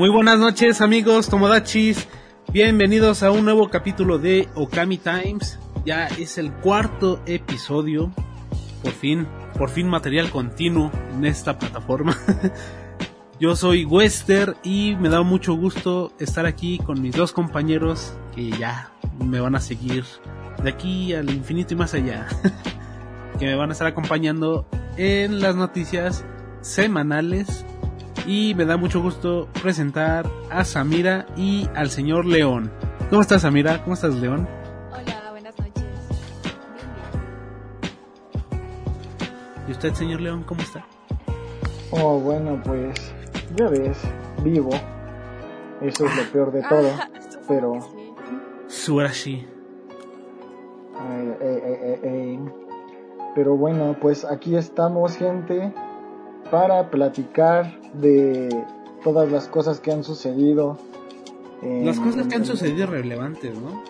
[0.00, 2.08] Muy buenas noches amigos Tomodachis,
[2.54, 5.58] bienvenidos a un nuevo capítulo de Okami Times.
[5.84, 8.10] Ya es el cuarto episodio,
[8.82, 9.26] por fin,
[9.58, 12.16] por fin material continuo en esta plataforma.
[13.40, 18.52] Yo soy Wester y me da mucho gusto estar aquí con mis dos compañeros que
[18.52, 20.06] ya me van a seguir
[20.64, 22.26] de aquí al infinito y más allá.
[23.38, 26.24] que me van a estar acompañando en las noticias
[26.62, 27.66] semanales
[28.26, 32.70] y me da mucho gusto presentar a Samira y al señor León.
[33.08, 33.82] ¿Cómo estás Samira?
[33.82, 34.48] ¿Cómo estás León?
[34.92, 35.84] Hola, buenas noches.
[39.68, 40.84] ¿Y usted señor León cómo está?
[41.90, 43.12] Oh, bueno, pues
[43.56, 43.98] ya ves,
[44.44, 44.70] vivo.
[45.80, 46.88] Eso es lo peor de todo.
[46.98, 47.08] Ah,
[47.48, 47.72] pero...
[48.68, 49.34] Surashi.
[49.34, 49.46] eh,
[51.40, 52.38] eh, eh, eh,
[53.34, 55.72] pero bueno, pues aquí estamos, gente,
[56.50, 58.64] para platicar de
[59.04, 60.78] todas las cosas que han sucedido.
[61.62, 63.82] en- Las cosas que han sucedido relevantes, ¿no?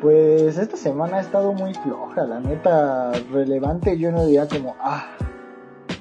[0.00, 3.98] Pues esta semana ha estado muy floja, la neta, relevante.
[3.98, 5.06] Yo no diría como, ah,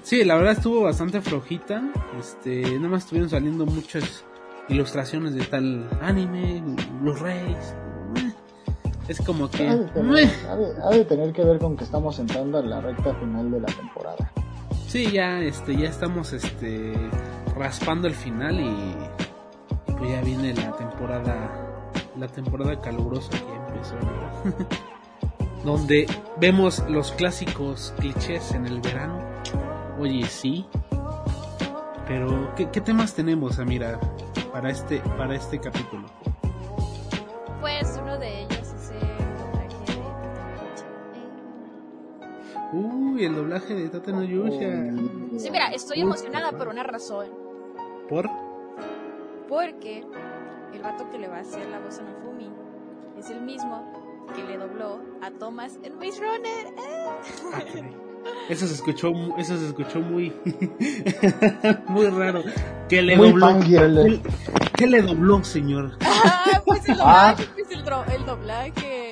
[0.01, 1.81] Sí, la verdad estuvo bastante flojita.
[2.19, 4.23] Este, nada más estuvieron saliendo muchas
[4.69, 6.61] ilustraciones de tal anime,
[7.01, 7.75] Blu-rays.
[8.17, 8.31] eh.
[9.07, 10.31] Es como que ha de, tener, meh.
[10.49, 13.49] ha de- ha de tener que ver con que estamos entrando a la recta final
[13.51, 14.31] de la temporada.
[14.95, 16.93] Sí, ya este ya estamos este
[17.53, 18.95] raspando el final y,
[19.91, 23.97] pues ya viene la temporada la temporada calurosa que empezó.
[25.65, 26.07] Donde
[26.39, 29.19] vemos los clásicos clichés en el verano.
[29.99, 30.65] Oye, sí.
[32.07, 33.99] Pero ¿qué, temas tenemos, Amira,
[34.53, 36.05] para este para este capítulo?
[37.59, 38.44] Pues uno de
[42.73, 44.93] Uy, el doblaje de Tata no Yusha.
[45.37, 47.27] Sí, mira, estoy emocionada por una razón.
[48.09, 48.29] ¿Por?
[49.47, 50.03] Porque
[50.73, 52.51] el vato que le va a hacer la voz a Nofumi
[53.17, 56.67] es el mismo que le dobló a Thomas en Maze Runner.
[56.77, 57.91] ¡Eh!
[58.27, 58.31] Ah.
[58.49, 60.33] Eso se escuchó, eso se escuchó muy,
[61.89, 62.41] muy raro.
[62.89, 63.59] Que le Muy dobló.
[63.59, 64.19] ¿Qué,
[64.75, 65.91] qué le dobló, señor?
[66.01, 67.35] Ah, pues el Ah.
[67.35, 69.04] doblaje, pues el, el doblaje.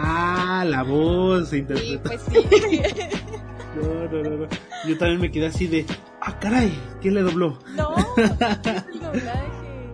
[0.00, 2.02] Ah, la voz se Sí, interpretó.
[2.08, 2.82] pues sí.
[3.76, 4.46] No, no, no, no.
[4.88, 5.86] Yo también me quedé así de,
[6.20, 7.58] ah, caray, ¿qué le dobló?
[7.76, 8.30] No, es
[8.92, 9.92] el doblaje.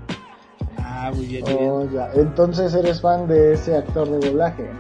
[0.78, 1.70] Ah, muy bien, muy bien.
[1.70, 2.10] Oh, ya.
[2.15, 4.70] Entonces eres fan de ese actor de doblaje.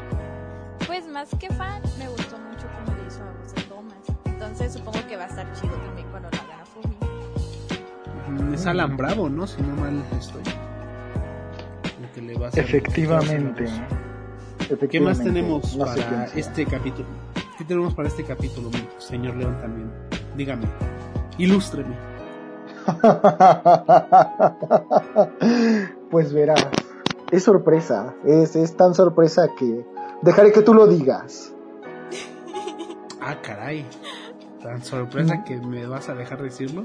[0.86, 3.98] Pues más que fan, me gustó mucho cómo le hizo a voz de Thomas.
[4.24, 8.54] Entonces supongo que va a estar chido también cuando lo hagan a Fumi.
[8.54, 9.46] Es Alan Bravo, ¿no?
[9.46, 10.42] Si no mal estoy.
[12.00, 13.66] Lo que le va a hacer- Efectivamente.
[14.90, 17.06] ¿Qué más tenemos No para este capítulo?
[17.58, 19.90] ¿Qué tenemos para este capítulo, señor León también?
[20.36, 20.66] Dígame,
[21.38, 21.94] ilústreme.
[26.10, 26.66] pues verás,
[27.30, 29.84] es sorpresa, es, es tan sorpresa que
[30.22, 31.52] dejaré que tú lo digas.
[33.26, 33.86] Ah, caray.
[34.62, 36.84] Tan sorpresa que me vas a dejar decirlo.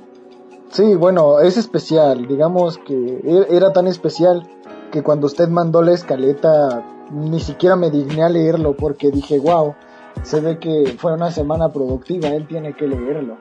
[0.69, 4.47] Sí, bueno, es especial, digamos que e- era tan especial
[4.89, 6.81] que cuando usted mandó la escaleta
[7.11, 9.75] ni siquiera me digné a leerlo porque dije, wow,
[10.23, 13.37] se ve que fue una semana productiva, él tiene que leerlo.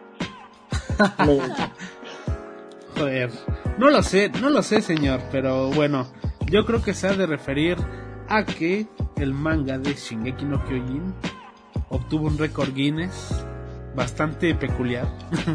[1.27, 1.39] Me-
[2.99, 3.31] Joder.
[3.79, 6.07] No lo sé, no lo sé, señor, pero bueno,
[6.51, 7.77] yo creo que se ha de referir
[8.29, 8.87] a que
[9.17, 11.15] el manga de Shingeki no Kyojin
[11.91, 13.45] obtuvo un récord Guinness
[13.95, 15.07] bastante peculiar.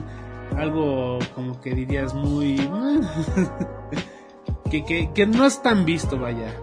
[0.57, 2.55] Algo como que dirías muy...
[4.71, 6.53] que, que, que no es tan visto, vaya.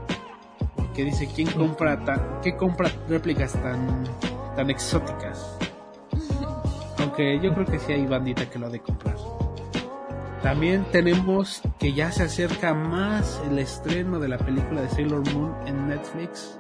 [0.91, 4.03] Porque dice, ¿quién compra tan, ¿qué compra réplicas tan,
[4.57, 5.57] tan exóticas?
[6.99, 9.15] Aunque yo creo que sí hay bandita que lo ha de comprar.
[10.43, 15.55] También tenemos que ya se acerca más el estreno de la película de Sailor Moon
[15.69, 16.59] en Netflix.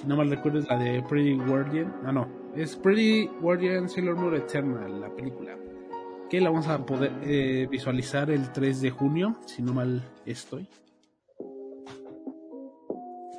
[0.00, 1.92] Si no mal recuerdo es la de Pretty Guardian.
[2.06, 2.28] Ah, no.
[2.54, 5.56] Es Pretty Guardian Sailor Moon Eternal, la película.
[6.30, 10.68] Que la vamos a poder eh, visualizar el 3 de junio, si no mal estoy.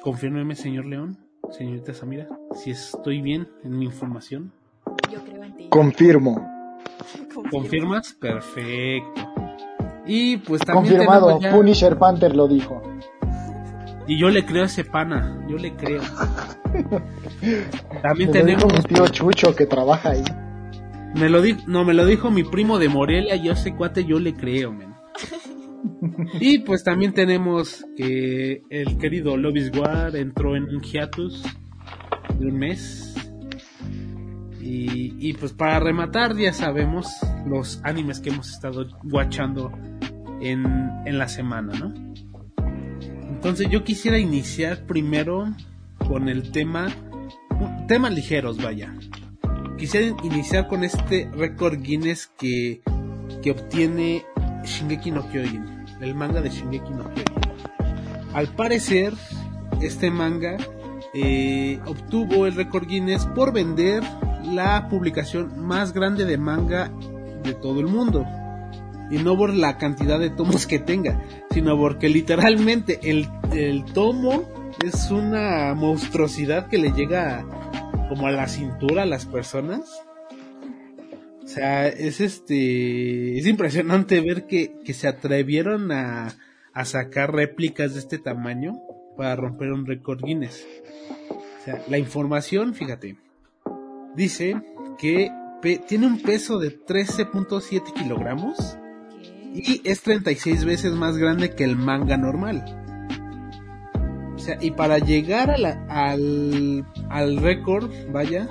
[0.01, 1.17] Confírmeme, señor León,
[1.51, 4.51] señorita Samira, si estoy bien en mi información.
[5.11, 5.67] Yo creo en ti.
[5.69, 6.47] Confirmo.
[7.51, 8.13] ¿Confirmas?
[8.13, 9.21] Perfecto.
[10.05, 12.81] Y pues también Confirmado, tenemos ya- Punisher Panther lo dijo.
[14.07, 16.01] Y yo le creo a ese pana, yo le creo.
[18.01, 20.23] También Me lo dijo tenemos mi tío Chucho que trabaja ahí.
[21.13, 24.19] Me lo dijo, no, me lo dijo mi primo de Morelia, yo ese cuate yo
[24.19, 24.88] le creo, men.
[26.39, 31.43] Y pues también tenemos que el querido Lovis War entró en un hiatus
[32.37, 33.15] de un mes.
[34.61, 37.07] Y, y pues para rematar, ya sabemos
[37.45, 39.71] los animes que hemos estado watchando
[40.41, 40.65] en,
[41.05, 41.93] en la semana, ¿no?
[43.29, 45.45] Entonces yo quisiera iniciar primero
[46.07, 46.87] con el tema,
[47.87, 48.93] temas ligeros, vaya.
[49.77, 52.81] Quisiera iniciar con este récord Guinness que,
[53.41, 54.25] que obtiene
[54.65, 58.33] Shingeki no Kyojin, el manga de Shingeki no Kyojin.
[58.33, 59.13] Al parecer,
[59.81, 60.57] este manga
[61.13, 64.03] eh, obtuvo el récord Guinness por vender
[64.43, 66.91] la publicación más grande de manga
[67.43, 68.25] de todo el mundo.
[69.11, 71.19] Y no por la cantidad de tomos que tenga,
[71.51, 74.43] sino porque literalmente el, el tomo
[74.85, 77.43] es una monstruosidad que le llega
[78.07, 80.03] como a la cintura a las personas.
[81.49, 83.39] O sea, es este.
[83.39, 86.35] Es impresionante ver que, que se atrevieron a,
[86.73, 88.79] a sacar réplicas de este tamaño
[89.17, 90.67] para romper un récord Guinness.
[91.31, 93.15] O sea, la información, fíjate,
[94.15, 94.61] dice
[94.99, 95.31] que
[95.87, 98.77] tiene un peso de 13.7 kilogramos
[99.55, 102.63] y es 36 veces más grande que el manga normal.
[104.35, 108.47] O sea, y para llegar a la, al, al récord, vaya,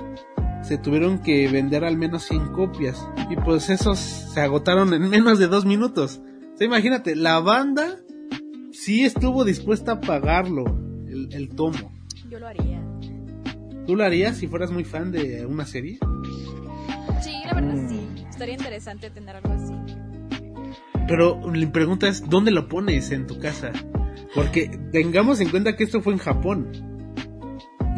[0.69, 3.09] se tuvieron que vender al menos 100 copias.
[3.31, 6.21] Y pues esos se agotaron en menos de dos minutos.
[6.53, 7.97] O sea, imagínate, la banda
[8.71, 10.65] sí estuvo dispuesta a pagarlo,
[11.07, 11.91] el, el tomo.
[12.29, 12.83] Yo lo haría.
[13.87, 15.97] ¿Tú lo harías si fueras muy fan de una serie?
[17.19, 18.07] Sí, la verdad sí.
[18.29, 19.73] Estaría interesante tener algo así.
[21.07, 23.71] Pero mi pregunta es, ¿dónde lo pones en tu casa?
[24.35, 26.98] Porque tengamos en cuenta que esto fue en Japón.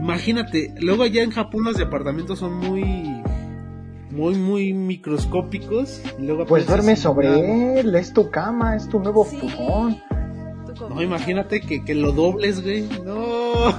[0.02, 3.22] Imagínate, luego allá en Japón los departamentos son muy
[4.10, 6.02] muy muy microscópicos.
[6.20, 9.40] Y luego Pues duerme sobre él, es tu cama, es tu nuevo Sí.
[10.90, 12.88] No, imagínate que, que lo dobles, güey.
[13.06, 13.78] No.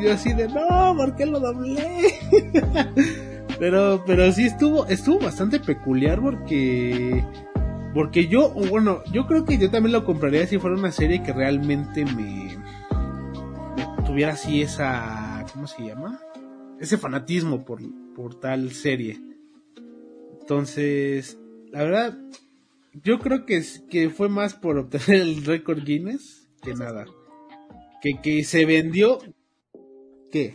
[0.00, 2.14] Yo así de, no, ¿por qué lo doblé?
[3.58, 7.24] pero, pero sí estuvo, estuvo bastante peculiar porque,
[7.94, 11.32] porque yo, bueno, yo creo que yo también lo compraría si fuera una serie que
[11.32, 12.63] realmente me, me
[14.14, 16.20] tuviera así esa, ¿cómo se llama?
[16.78, 17.80] Ese fanatismo por,
[18.14, 19.18] por tal serie.
[20.40, 21.36] Entonces,
[21.72, 22.18] la verdad,
[23.02, 27.06] yo creo que, que fue más por obtener el récord Guinness que nada.
[28.00, 29.18] Que, que se vendió.
[30.30, 30.54] ¿Qué?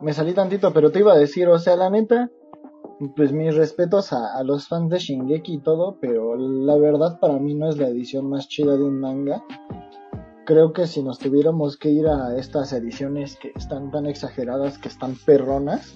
[0.00, 2.28] Me salí tantito, pero te iba a decir, o sea, la neta,
[3.14, 7.38] pues mis respetos a, a los fans de Shingeki y todo, pero la verdad para
[7.38, 9.44] mí no es la edición más chida de un manga.
[10.44, 14.88] Creo que si nos tuviéramos que ir a estas ediciones que están tan exageradas, que
[14.88, 15.94] están perronas,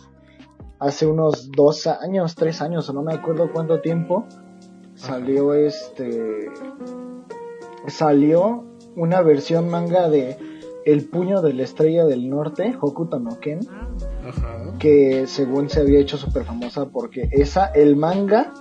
[0.79, 4.27] hace unos dos años, tres años, o no me acuerdo cuánto tiempo,
[4.95, 6.51] salió este...
[7.89, 8.65] Salió
[8.97, 10.37] una versión manga de
[10.87, 13.61] El puño de la estrella del norte, Hokuto no Ken,
[14.27, 14.79] Ajá.
[14.79, 18.53] que según se había hecho súper famosa porque esa, el manga,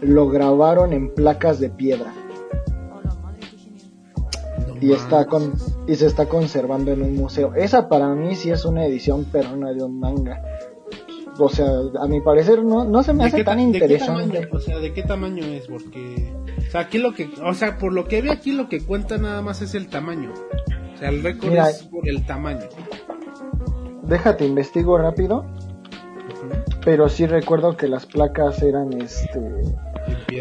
[0.00, 2.14] lo grabaron en placas de piedra
[4.80, 5.54] y está con
[5.86, 7.54] y se está conservando en un museo.
[7.54, 10.42] Esa para mí sí es una edición perrona de un manga.
[11.40, 11.70] O sea,
[12.00, 14.38] a mi parecer no, no se me ¿De hace tan interesante.
[14.40, 14.48] tamaño?
[14.52, 15.68] O sea, ¿de qué tamaño es?
[15.68, 16.34] Porque.
[16.66, 17.30] O sea, aquí lo que.
[17.44, 20.32] O sea, por lo que veo aquí, lo que cuenta nada más es el tamaño.
[20.94, 21.70] O sea, el récord Mira.
[21.70, 22.66] es por el tamaño.
[24.02, 25.44] Déjate investigo rápido,
[26.84, 29.40] pero sí recuerdo que las placas eran este.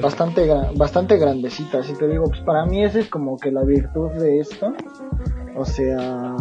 [0.01, 4.11] Bastante bastante grandecitas y te digo pues para mí esa es como que la virtud
[4.11, 4.73] de esto
[5.55, 6.35] o sea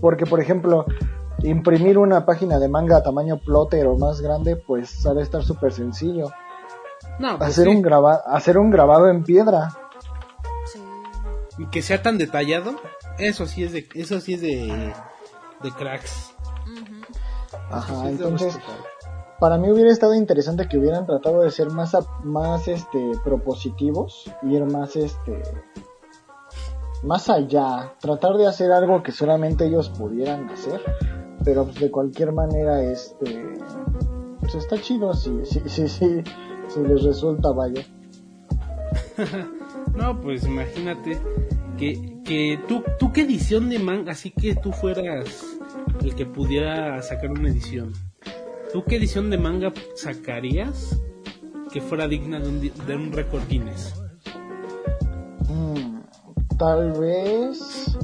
[0.00, 0.86] porque por ejemplo
[1.42, 5.42] imprimir una página de manga a tamaño plotter o más grande pues ha de estar
[5.42, 6.30] súper sencillo
[7.18, 7.70] No, pues hacer sí.
[7.70, 9.70] un graba hacer un grabado en piedra
[10.72, 10.80] Sí.
[11.58, 12.76] Y que sea tan detallado,
[13.18, 14.92] eso sí es de, eso sí es de,
[15.62, 16.32] de cracks.
[17.70, 18.58] Ajá sí es entonces.
[19.42, 24.64] Para mí hubiera estado interesante que hubieran tratado de ser más más este propositivos ir
[24.66, 25.42] más este
[27.02, 30.80] más allá tratar de hacer algo que solamente ellos pudieran hacer
[31.44, 33.58] pero pues de cualquier manera este
[34.38, 36.22] pues está chido si si si si,
[36.68, 37.82] si les resulta vaya
[39.96, 41.18] No, pues imagínate
[41.76, 45.58] que, que tú, tú qué edición de manga, así que tú fueras
[46.00, 47.92] el que pudiera sacar una edición.
[48.72, 50.98] ¿Tú qué edición de manga sacarías
[51.72, 53.94] que fuera digna de un, de un récord Guinness?
[55.48, 57.96] Mm, tal vez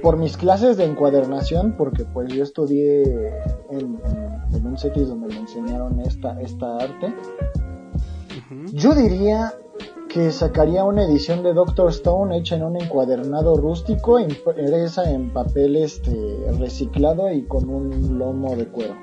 [0.00, 3.02] por mis clases de encuadernación, porque pues yo estudié
[3.70, 7.12] en, en, en un CETIS donde me enseñaron esta, esta arte.
[8.72, 9.52] Yo diría
[10.08, 15.76] que sacaría una edición de Doctor Stone hecha en un encuadernado rústico, impresa en papel
[15.76, 16.14] este
[16.58, 18.94] reciclado y con un lomo de cuero,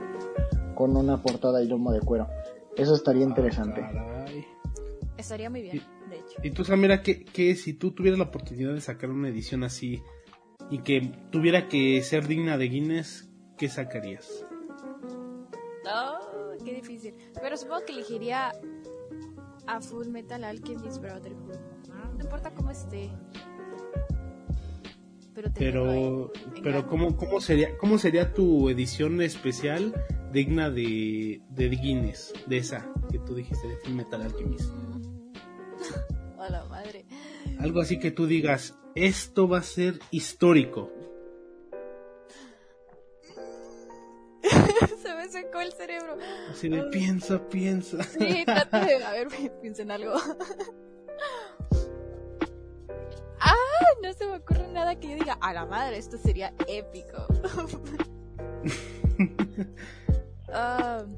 [0.74, 2.28] con una portada y lomo de cuero.
[2.76, 3.82] Eso estaría interesante.
[3.82, 4.46] Caray.
[5.18, 6.40] Estaría muy bien, de hecho.
[6.42, 10.02] Y tú, Samira, ¿qué, qué si tú tuvieras la oportunidad de sacar una edición así
[10.70, 11.02] y que
[11.32, 14.46] tuviera que ser digna de Guinness, ¿qué sacarías?
[15.86, 17.14] Oh, qué difícil.
[17.40, 18.52] Pero supongo que elegiría
[19.68, 21.58] a Full Metal Alchemist Brotherhood.
[22.18, 23.12] No importa cómo esté.
[25.34, 26.88] Pero, Pero.
[26.88, 29.94] ¿cómo, cómo, sería, ¿cómo sería tu edición especial
[30.32, 32.34] digna de, de Guinness?
[32.46, 34.72] De esa que tú dijiste, de Full Metal Alchemist.
[36.40, 37.06] A la madre.
[37.60, 40.92] Algo así que tú digas, esto va a ser histórico.
[45.02, 46.18] Se me secó el cerebro.
[46.52, 48.04] Así de piensa, piensa.
[48.04, 48.96] Sí, trata de.
[49.04, 49.28] A ver,
[49.62, 50.14] piensa en algo.
[54.02, 57.26] No se me ocurre nada que yo diga, a la madre, esto sería épico.
[60.52, 61.04] Ah,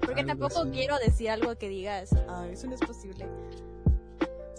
[0.00, 0.70] porque Algo tampoco así.
[0.70, 3.26] quiero decir algo que digas, ah, eso no es posible.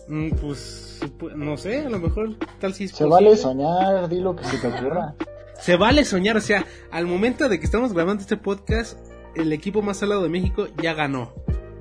[0.08, 1.00] Mm, Pues,
[1.36, 3.26] no sé, a lo mejor tal si es Se posible.
[3.30, 5.16] vale soñar, di lo que se te ocurra.
[5.60, 8.98] Se vale soñar, o sea, al momento de que estamos grabando este podcast,
[9.36, 11.34] el equipo más salado de México ya ganó.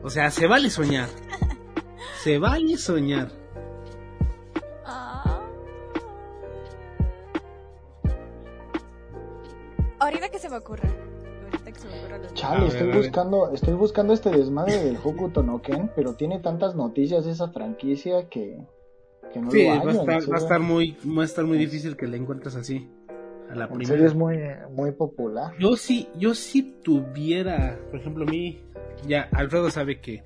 [0.02, 1.08] O sea, se vale soñar.
[2.24, 3.30] Se vale soñar.
[10.00, 10.88] Ahorita que se me ocurra.
[11.44, 12.18] Ahorita que se me ocurra.
[12.18, 16.14] los- A Chale, ver, estoy buscando, estoy buscando este desmadre del Hokuto no Ken, pero
[16.14, 18.58] tiene tantas noticias esa franquicia que,
[19.32, 21.58] que no Sí, lo va a estar, va a estar muy, va a estar muy
[21.58, 22.88] difícil que le encuentres así.
[23.50, 23.88] A la En primera.
[23.88, 24.38] serio es muy,
[24.70, 25.54] muy popular.
[25.58, 28.60] Yo sí, yo sí tuviera, por ejemplo, mí,
[29.06, 30.22] ya Alfredo sabe que,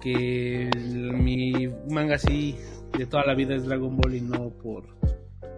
[0.00, 2.56] que el- mi manga así
[2.96, 4.84] de toda la vida es Dragon Ball y no por,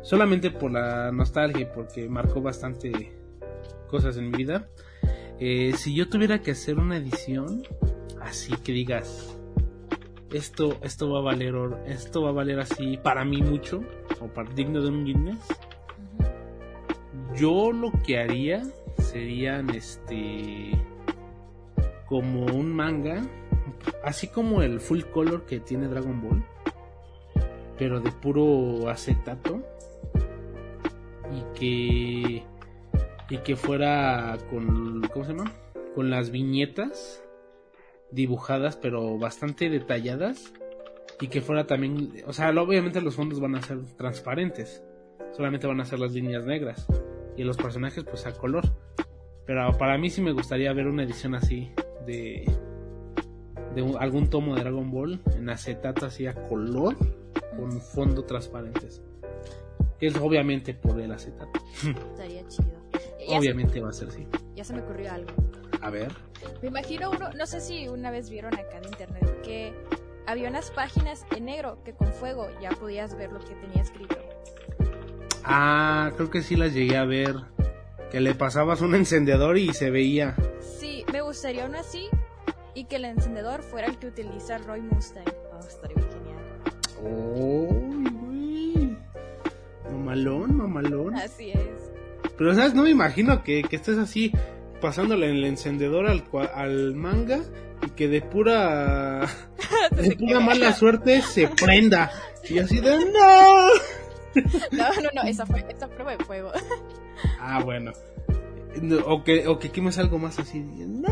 [0.03, 3.13] solamente por la nostalgia y porque marcó bastante
[3.89, 4.69] cosas en mi vida.
[5.41, 7.63] Eh, si yo tuviera que hacer una edición,
[8.21, 9.37] así que digas,
[10.33, 11.55] esto, esto va a valer,
[11.87, 13.83] esto va a valer así para mí mucho,
[14.21, 15.39] o para digno de un Guinness,
[17.37, 18.63] yo lo que haría
[18.99, 20.73] serían este
[22.07, 23.23] como un manga,
[24.03, 26.45] así como el full color que tiene Dragon Ball,
[27.79, 29.63] pero de puro acetato
[31.31, 32.45] y que
[33.31, 35.53] y que fuera con ¿cómo se llama?
[35.95, 37.23] con las viñetas
[38.11, 40.53] dibujadas pero bastante detalladas
[41.21, 44.85] y que fuera también, o sea, obviamente los fondos van a ser transparentes,
[45.33, 46.87] solamente van a ser las líneas negras
[47.37, 48.65] y los personajes pues a color.
[49.45, 51.73] Pero para mí sí me gustaría ver una edición así
[52.07, 52.45] de
[53.75, 56.97] de algún tomo de Dragon Ball en acetato así a color
[57.57, 59.03] con fondo transparentes.
[59.99, 61.61] Que es obviamente por el acetato.
[62.13, 62.88] Estaría chido.
[63.29, 64.27] Ya se- Obviamente va a ser así.
[64.57, 65.31] ya se me ocurrió algo.
[65.83, 66.13] A ver.
[66.63, 69.73] Me imagino uno, no sé si una vez vieron acá en internet que
[70.27, 74.17] había unas páginas en negro que con fuego ya podías ver lo que tenía escrito.
[75.45, 77.37] Ah, creo que sí las llegué a ver.
[78.11, 80.35] Que le pasabas un encendedor y se veía.
[80.61, 82.09] Sí, me gustaría uno así
[82.75, 85.25] y que el encendedor fuera el que utiliza Roy Mustang.
[85.53, 86.43] Oh, estaría bien genial.
[87.03, 88.97] ¡Uy, güey!
[89.93, 91.15] Mamalón, mamalón.
[91.17, 91.88] Así es.
[92.39, 92.73] Pero, ¿sabes?
[92.75, 94.33] No me imagino que, que estés así
[94.81, 97.41] pasándole el encendedor al, al manga
[97.87, 99.27] y que de pura,
[99.91, 102.11] de pura mala suerte se prenda.
[102.49, 103.69] Y así de ¡No!
[104.71, 106.53] No, no, no, esa fue esa prueba de fuego.
[107.41, 107.91] Ah, bueno.
[108.81, 110.61] No, O que, o que quemes algo más así.
[110.61, 111.09] ¡No!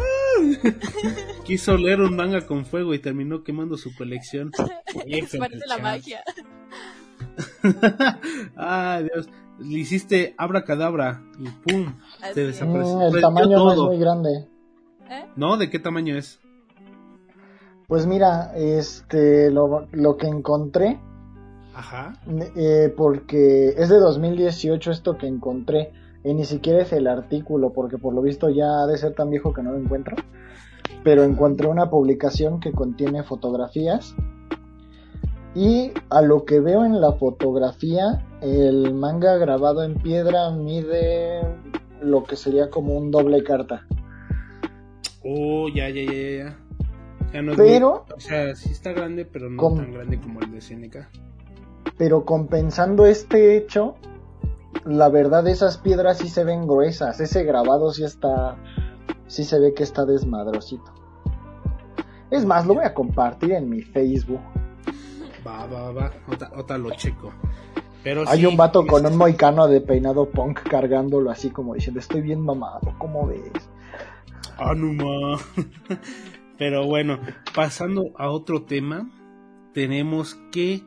[1.45, 4.52] Quiso leer un manga con fuego y terminó quemando su colección.
[5.04, 6.23] Es parte de la magia.
[8.54, 9.28] Ay, Dios.
[9.59, 11.95] Le hiciste abracadabra y ¡pum!
[12.23, 12.47] Así Se es.
[12.49, 12.99] desapareció.
[12.99, 14.49] Mm, el tamaño no es muy grande.
[15.09, 15.27] ¿Eh?
[15.37, 15.57] ¿No?
[15.57, 16.41] ¿De qué tamaño es?
[17.89, 20.99] Pues mira, este, lo, lo que encontré,
[21.75, 22.15] Ajá.
[22.57, 25.93] eh, porque es de 2018 esto que encontré,
[26.25, 29.31] y ni siquiera es el artículo, porque por lo visto ya ha de ser tan
[29.31, 30.17] viejo que no lo encuentro,
[31.05, 34.17] pero encontré una publicación que contiene fotografías,
[35.55, 41.40] y a lo que veo en la fotografía, el manga grabado en piedra mide
[42.02, 43.87] lo que sería como un doble carta.
[45.25, 46.57] Oh, ya, ya, ya, ya, ya.
[47.26, 50.40] O sea, no Pero- muy- o sea, sí está grande, pero no tan grande como
[50.40, 51.09] el de Seneca.
[51.99, 53.95] pero compensando este hecho,
[54.85, 58.57] la verdad esas piedras sí se ven gruesas, ese grabado sí está,
[59.26, 60.93] sí se ve que está desmadrosito.
[62.31, 64.40] Es más, lo voy a compartir en mi Facebook.
[65.47, 66.12] Va, va, va.
[66.28, 67.33] Ota, ota lo checo.
[68.07, 71.99] Pero Hay sí, un vato con un moicano de peinado punk cargándolo así como diciendo,
[71.99, 73.51] estoy bien mamado, ¿cómo ves?
[74.57, 75.41] Ah, no ma.
[76.57, 77.19] Pero bueno,
[77.53, 79.11] pasando a otro tema,
[79.75, 80.85] tenemos que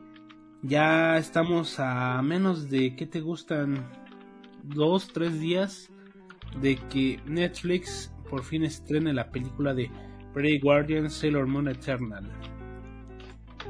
[0.62, 3.86] ya estamos a menos de, ¿qué te gustan?
[4.62, 5.90] Dos, tres días
[6.58, 9.90] de que Netflix por fin estrene la película de
[10.32, 12.24] Prey Guardian Sailor Moon Eternal.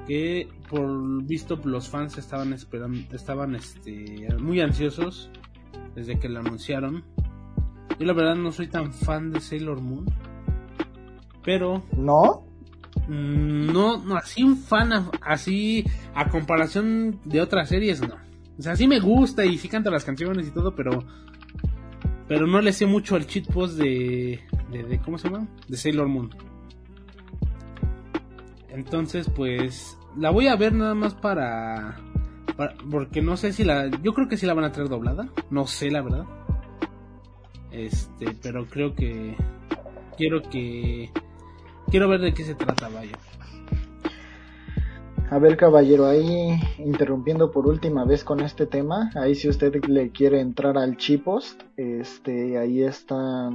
[0.07, 5.31] Que por visto los fans estaban esperando, estaban este, muy ansiosos
[5.95, 7.05] desde que la anunciaron.
[7.99, 10.07] Yo la verdad no soy tan fan de Sailor Moon.
[11.45, 11.83] Pero...
[11.97, 12.45] ¿No?
[13.09, 18.17] Mm, no, no, así un fan, así a comparación de otras series, no.
[18.59, 21.05] O sea, sí me gusta y sí canta las canciones y todo, pero...
[22.29, 24.41] Pero no le sé mucho al cheat post de,
[24.71, 25.49] de, ¿Cómo se llama?
[25.67, 26.31] De Sailor Moon.
[28.73, 29.97] Entonces, pues...
[30.17, 32.01] La voy a ver nada más para,
[32.57, 32.75] para...
[32.91, 33.89] Porque no sé si la...
[34.03, 35.29] Yo creo que sí la van a traer doblada.
[35.51, 36.25] No sé, la verdad.
[37.71, 39.37] Este, pero creo que...
[40.17, 41.11] Quiero que
[41.91, 43.19] quiero ver de qué se trata, vaya.
[45.31, 50.11] A ver, caballero, ahí interrumpiendo por última vez con este tema, ahí si usted le
[50.11, 53.49] quiere entrar al Chipost, este, ahí está,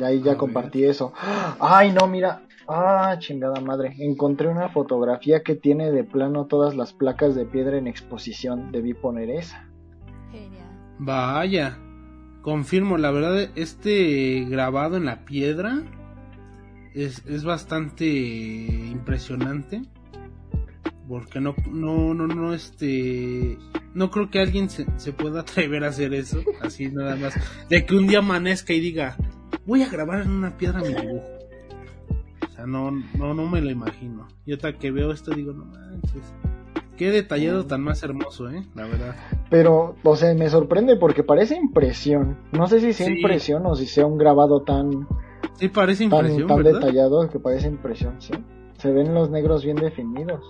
[0.00, 1.12] ahí ya compartí eso.
[1.58, 6.92] Ay, no, mira, ah, chingada madre, encontré una fotografía que tiene de plano todas las
[6.92, 9.66] placas de piedra en exposición, debí poner esa.
[10.98, 11.78] Vaya,
[12.42, 15.82] confirmo, la verdad, este grabado en la piedra
[16.94, 19.82] es, es bastante impresionante
[21.08, 23.58] porque no no no no este
[23.94, 27.34] no creo que alguien se, se, pueda atrever a hacer eso así nada más.
[27.68, 29.16] De que un día amanezca y diga
[29.66, 31.39] voy a grabar en una piedra mi dibujo
[32.60, 36.34] sea no no no me lo imagino y otra que veo esto digo no manches
[36.96, 39.16] qué detallado tan más hermoso eh la verdad
[39.48, 43.86] pero o sea me sorprende porque parece impresión no sé si sea impresión o si
[43.86, 45.06] sea un grabado tan
[45.60, 46.46] Sí, parece impresión.
[46.46, 48.32] Tan, detallado que parece impresión, sí.
[48.78, 50.42] Se ven los negros bien definidos.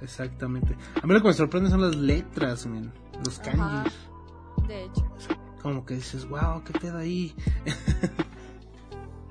[0.00, 0.76] Exactamente.
[1.02, 2.68] A mí lo que me sorprende son las letras,
[3.24, 3.92] los kanjis.
[4.68, 5.04] De hecho.
[5.60, 7.34] Como que dices, wow, qué pedo ahí.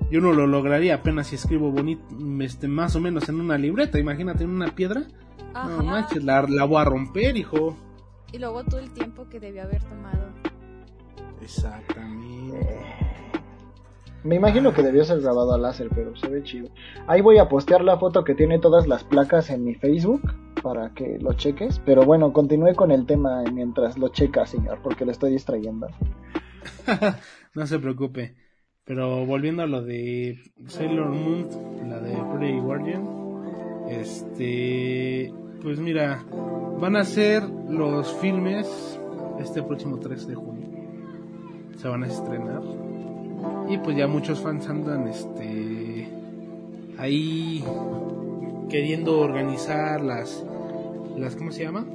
[0.10, 2.04] Yo no lo lograría apenas si escribo bonito,
[2.42, 4.00] este, más o menos en una libreta.
[4.00, 5.04] Imagínate en una piedra.
[5.54, 7.78] No manches, la, la voy a romper, hijo.
[8.32, 10.30] Y luego todo el tiempo que debió haber tomado.
[11.42, 13.00] Exactamente.
[14.24, 16.70] Me imagino que debió ser grabado a láser, pero se ve chido.
[17.08, 20.22] Ahí voy a postear la foto que tiene todas las placas en mi Facebook
[20.62, 21.80] para que lo cheques.
[21.86, 25.88] Pero bueno, continúe con el tema mientras lo checa, señor, porque le estoy distrayendo.
[27.54, 28.36] no se preocupe.
[28.90, 31.48] Pero volviendo a lo de Sailor Moon,
[31.88, 33.08] la de Prey Guardian,
[33.88, 36.26] este, pues mira,
[36.80, 39.00] van a ser los filmes
[39.40, 40.68] este próximo 3 de junio.
[41.78, 42.64] Se van a estrenar
[43.70, 46.10] y pues ya muchos fans andan este
[46.98, 47.64] ahí
[48.72, 50.44] queriendo organizar las
[51.16, 51.86] las ¿cómo se llama?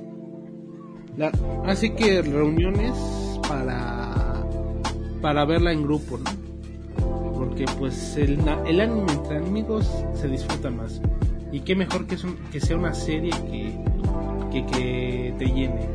[1.66, 2.96] así que reuniones
[3.48, 4.46] para
[5.20, 6.43] para verla en grupo, ¿no?
[7.55, 11.01] Porque pues el, el anime entre amigos se disfruta más.
[11.53, 13.79] Y qué mejor que, es que sea una serie que,
[14.51, 15.88] que, que te llene.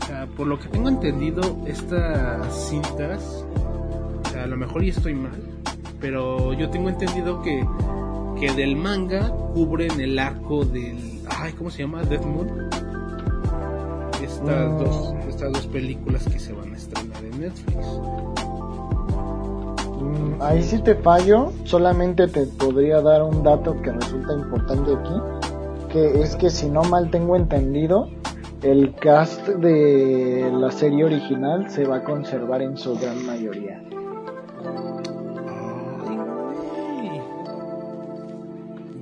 [0.00, 3.44] O sea, por lo que tengo entendido, estas cintas
[4.42, 5.38] a lo mejor y estoy mal,
[6.00, 7.62] pero yo tengo entendido que,
[8.40, 11.20] que del manga cubren el arco del...
[11.28, 12.02] Ay, ¿cómo se llama?
[12.04, 12.70] Death Moon.
[14.22, 17.86] Estas, dos, estas dos películas que se van a estrenar en Netflix.
[20.00, 25.14] Mm, ahí sí te fallo, solamente te podría dar un dato que resulta importante aquí,
[25.90, 28.08] que es que si no mal tengo entendido,
[28.62, 33.82] el cast de la serie original se va a conservar en su gran mayoría.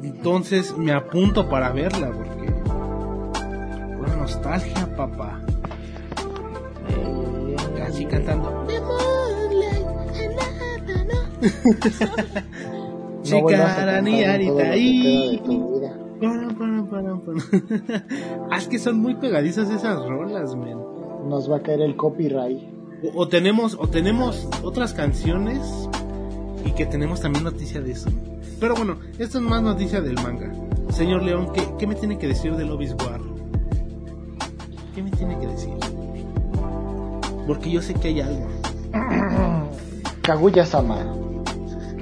[0.02, 2.52] Entonces me apunto para verla porque
[3.98, 5.40] una nostalgia, papá.
[7.86, 8.67] Así cantando.
[18.56, 20.78] Es que son muy pegadizas esas rolas, men.
[21.28, 22.60] Nos va a caer el copyright.
[23.14, 25.88] O, tenemos o tenemos otras canciones
[26.64, 28.10] y que tenemos también noticia de eso.
[28.58, 30.52] Pero bueno, esto es más noticia del manga.
[30.90, 33.20] Señor León, ¿qué, qué me tiene que decir de Lobis War?
[34.94, 35.74] ¿Qué me tiene que decir?
[37.46, 38.48] Porque yo sé que hay algo.
[40.22, 41.27] Kaguya-sama.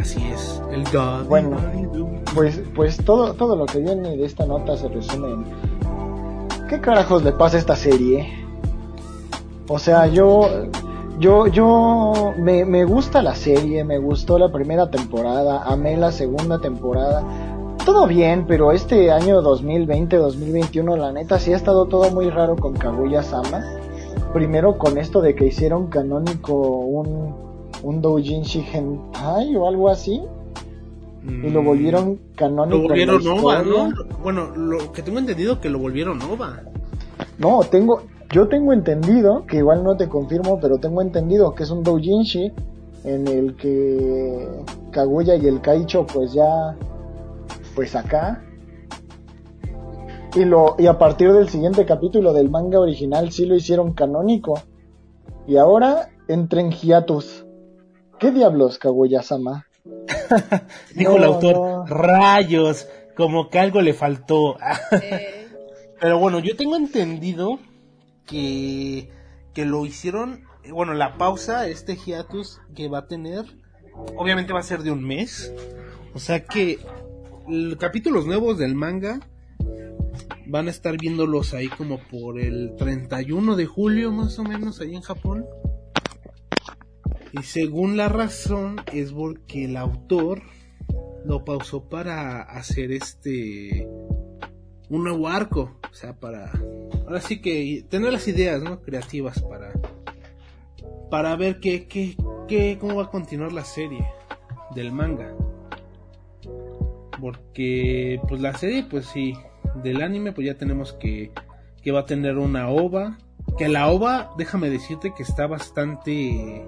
[0.06, 1.26] Así es, el God.
[1.26, 1.56] Bueno,
[2.32, 5.44] pues, pues todo, todo lo que viene de esta nota se resume en...
[6.68, 8.46] ¿Qué carajos le pasa a esta serie?
[9.66, 10.48] O sea, yo
[11.18, 16.60] yo, yo me, me gusta la serie, me gustó la primera temporada, amé la segunda
[16.60, 17.24] temporada.
[17.84, 22.74] Todo bien, pero este año 2020-2021, la neta, sí ha estado todo muy raro con
[22.74, 23.64] Kaguya Sama.
[24.32, 30.22] Primero con esto de que hicieron canónico un, un Doujinshi Hentai o algo así.
[31.24, 32.76] Y lo Mm, volvieron canónico.
[32.76, 33.62] Lo volvieron historia.
[33.62, 33.92] ¿no?
[34.22, 36.62] Bueno, lo que tengo entendido que lo volvieron Nova.
[37.38, 41.70] No, tengo, yo tengo entendido, que igual no te confirmo, pero tengo entendido que es
[41.70, 42.52] un doujinshi
[43.04, 44.48] en el que
[44.90, 46.76] Kaguya y el Kaicho pues ya,
[47.74, 48.42] pues acá.
[50.34, 54.60] Y lo, y a partir del siguiente capítulo del manga original sí lo hicieron canónico.
[55.46, 57.45] Y ahora entra en hiatus.
[58.18, 59.66] ¿Qué diablos, Kaguya-sama?
[60.94, 61.86] Dijo No, el autor, no.
[61.86, 64.56] rayos, como que algo le faltó.
[65.02, 65.48] Eh,
[66.00, 67.58] Pero bueno, yo tengo entendido
[68.26, 69.10] que,
[69.54, 73.44] que lo hicieron, bueno, la pausa, este hiatus que va a tener,
[74.16, 75.52] obviamente va a ser de un mes.
[76.14, 76.78] O sea que
[77.48, 79.20] los capítulos nuevos del manga
[80.46, 84.94] van a estar viéndolos ahí como por el 31 de julio más o menos ahí
[84.94, 85.46] en Japón.
[87.38, 90.42] Y según la razón es porque el autor
[91.24, 93.86] lo pausó para hacer este
[94.88, 96.52] un nuevo arco, o sea, para
[97.04, 98.80] ahora sí que tener las ideas, ¿no?
[98.80, 99.72] creativas para
[101.10, 102.16] para ver qué qué
[102.48, 104.06] qué cómo va a continuar la serie
[104.74, 105.34] del manga.
[107.20, 109.34] Porque pues la serie pues sí,
[109.82, 111.32] del anime pues ya tenemos que
[111.82, 113.18] que va a tener una ova,
[113.58, 116.64] que la ova, déjame decirte que está bastante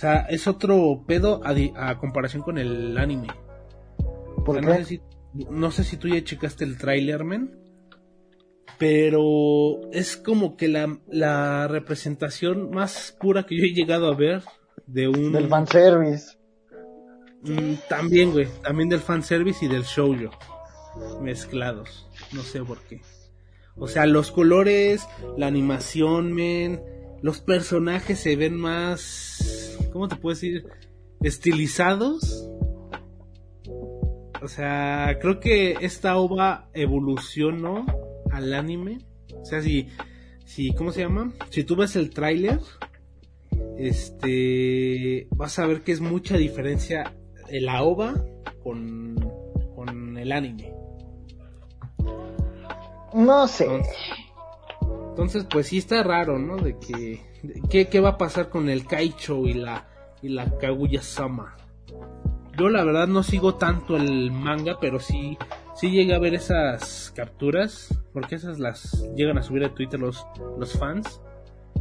[0.00, 3.28] sea, es otro pedo a, di- a comparación con el anime.
[4.36, 4.68] O ¿Por sea, qué?
[4.68, 5.00] no sé si
[5.50, 7.56] no sé si tú ya checaste el tráiler, men.
[8.78, 14.42] Pero es como que la, la representación más pura que yo he llegado a ver
[14.86, 15.32] de un...
[15.32, 16.38] Del fanservice.
[17.42, 18.48] Mm, también, güey.
[18.62, 20.30] También del fanservice y del shoujo.
[21.20, 22.08] Mezclados.
[22.32, 23.02] No sé por qué.
[23.76, 26.80] O sea, los colores, la animación, men.
[27.22, 29.69] Los personajes se ven más...
[29.92, 30.66] ¿Cómo te puedo decir?
[31.20, 32.48] Estilizados.
[34.42, 37.84] O sea, creo que esta ova evolucionó
[38.30, 38.98] al anime.
[39.40, 39.88] O sea, si,
[40.44, 41.32] si, ¿cómo se llama?
[41.50, 42.60] Si tú ves el tráiler,
[43.76, 47.14] este, vas a ver que es mucha diferencia
[47.50, 48.14] la ova
[48.62, 49.16] con,
[49.74, 50.72] con el anime.
[53.12, 53.64] No sé.
[53.64, 53.96] Entonces,
[55.10, 56.56] entonces, pues sí está raro, ¿no?
[56.56, 57.20] De que,
[57.70, 59.88] ¿qué, qué va a pasar con el Kaicho y la,
[60.22, 61.56] y la Kaguya-sama?
[62.58, 65.38] Yo la verdad no sigo tanto el manga, pero sí,
[65.74, 70.26] sí llegué a ver esas capturas, porque esas las llegan a subir a Twitter los,
[70.58, 71.20] los fans.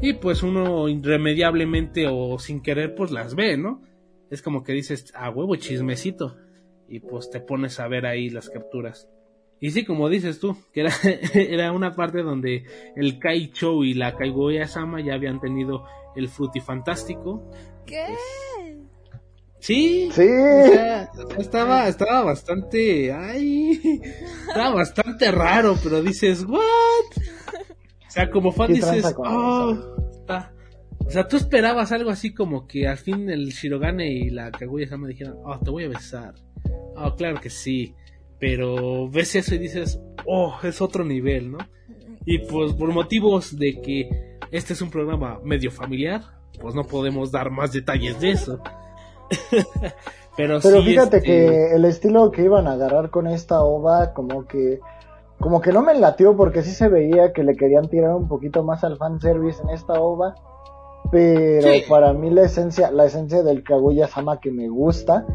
[0.02, 3.82] Y pues uno irremediablemente o sin querer pues las ve, ¿no?
[4.30, 6.38] Es como que dices, a huevo chismecito.
[6.88, 9.10] Y pues te pones a ver ahí las capturas.
[9.62, 10.94] Y sí, como dices tú, que era,
[11.34, 12.64] era una parte donde
[12.96, 17.50] el Kaicho y la Kaigoya Sama ya habían tenido el frutifantástico.
[17.86, 18.06] ¿Qué?
[19.60, 20.22] Sí, Sí.
[20.22, 24.02] o sea, estaba, estaba bastante, ay,
[24.48, 26.60] estaba bastante raro, pero dices, what?
[26.62, 29.76] O sea, como fan ¿Qué dices, oh,
[30.12, 30.54] está.
[31.06, 34.88] O sea, tú esperabas algo así como que al fin el Shirogane y la Kaguya
[34.88, 36.36] Sama dijeran, oh, te voy a besar.
[36.96, 37.96] Oh, claro que sí.
[38.40, 41.58] Pero ves eso y dices, oh, es otro nivel, ¿no?
[42.26, 46.22] Y pues por motivos de que este es un programa medio familiar,
[46.62, 48.60] pues no podemos dar más detalles de eso.
[50.38, 54.14] Pero, Pero sí, fíjate este, que el estilo que iban a agarrar con esta ova,
[54.14, 54.80] como que,
[55.40, 58.64] como que no me latió porque sí se veía que le querían tirar un poquito
[58.64, 60.36] más al fanservice en esta ova.
[61.12, 61.84] Pero Sí.
[61.90, 65.26] para mí la esencia, la esencia del Kaguya Sama que me gusta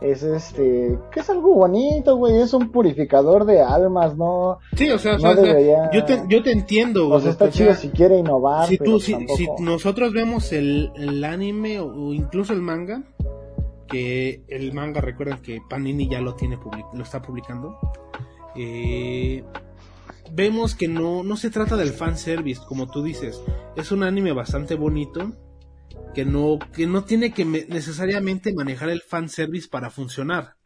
[0.00, 4.58] es este, que es algo bonito, güey, es un purificador de almas, ¿no?
[4.76, 7.08] Sí, o sea, o no sea, o sea, debería- yo, te, yo te entiendo.
[7.08, 9.36] O sea, está o chido si quiere innovar, si, tú, si, tampoco...
[9.36, 13.02] si nosotros vemos el, el anime o, incluso el manga,
[13.88, 17.76] que el manga, recuerden que Panini ya lo tiene public- lo está publicando,
[18.54, 19.42] eh,
[20.32, 23.42] vemos que no, no se trata del fanservice, como tú dices,
[23.76, 25.32] es un anime bastante bonito,
[26.18, 30.56] que no, que no tiene que me- necesariamente manejar el fanservice para funcionar.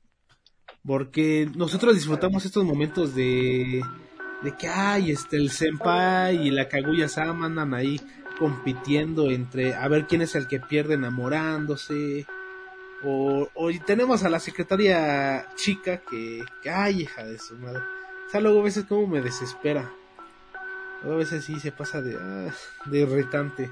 [0.83, 3.83] Porque nosotros disfrutamos estos momentos de,
[4.43, 8.01] de que ay, este, el senpai y la Kaguya Sama andan ahí
[8.39, 12.25] compitiendo entre a ver quién es el que pierde enamorándose.
[13.05, 17.83] O, o tenemos a la secretaria chica que, que, ay, hija de su madre.
[18.27, 19.93] O sea, luego a veces como me desespera.
[21.03, 22.51] Luego a veces sí se pasa de, ah,
[22.87, 23.71] de irritante.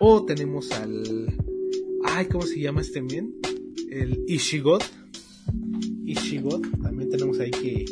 [0.00, 1.26] O tenemos al...
[2.04, 3.34] Ay, ¿cómo se llama este men?
[3.90, 4.82] El Ishigod.
[6.04, 6.62] Ishigod.
[6.82, 7.84] También tenemos ahí que,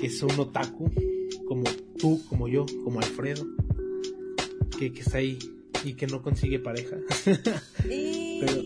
[0.00, 0.90] que es un otaku.
[1.46, 1.64] Como
[1.98, 3.46] tú, como yo, como Alfredo.
[4.78, 5.38] Que, que está ahí
[5.84, 6.96] y que no consigue pareja.
[7.84, 8.62] Pero-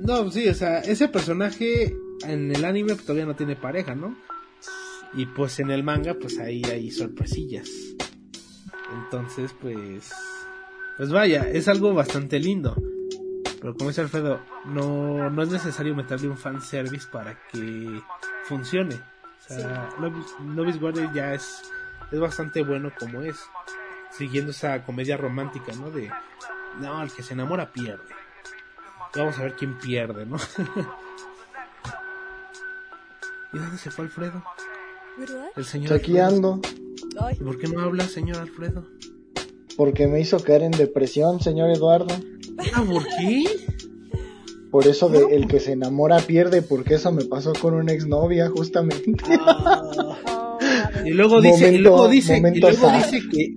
[0.00, 1.94] No, sí, o sea, ese personaje
[2.26, 4.16] en el anime todavía no tiene pareja, ¿no?
[5.14, 7.68] Y pues en el manga, pues ahí hay sorpresillas.
[9.04, 10.10] Entonces, pues.
[10.96, 12.74] Pues vaya, es algo bastante lindo.
[13.60, 18.00] Pero como dice Alfredo, no, no es necesario meterle un fanservice para que
[18.44, 18.94] funcione.
[18.94, 21.62] O sea, Novice- Novice Warrior ya es,
[22.10, 23.36] es bastante bueno como es.
[24.10, 25.90] Siguiendo esa comedia romántica, ¿no?
[25.90, 26.10] De,
[26.80, 28.02] no, el que se enamora pierde.
[29.14, 30.36] Vamos a ver quién pierde, ¿no?
[33.52, 34.42] ¿Y dónde se fue Alfredo?
[35.18, 35.46] ¿Verdad?
[35.56, 35.88] El señor.
[35.90, 36.60] Pues Aquí ando,
[37.20, 38.86] Ay, ¿Y por qué no habla, señor Alfredo?
[39.76, 42.14] Porque me hizo caer en depresión, señor Eduardo.
[42.72, 43.44] Ah, ¿por qué?
[44.70, 48.48] Por eso de el que se enamora pierde, porque eso me pasó con una exnovia,
[48.48, 49.12] justamente.
[49.40, 51.06] a ver.
[51.06, 53.04] Y luego dice, y luego dice, y luego sad.
[53.04, 53.54] dice que,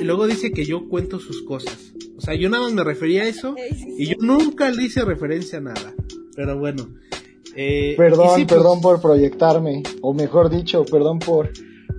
[0.00, 1.92] y luego dice que yo cuento sus cosas.
[2.16, 3.54] O sea, yo nada más me refería a eso
[3.96, 5.94] y yo nunca le hice referencia a nada.
[6.34, 6.94] Pero bueno.
[7.56, 11.50] Eh, Perdón, sí, pues, perdón por proyectarme, o mejor dicho, perdón por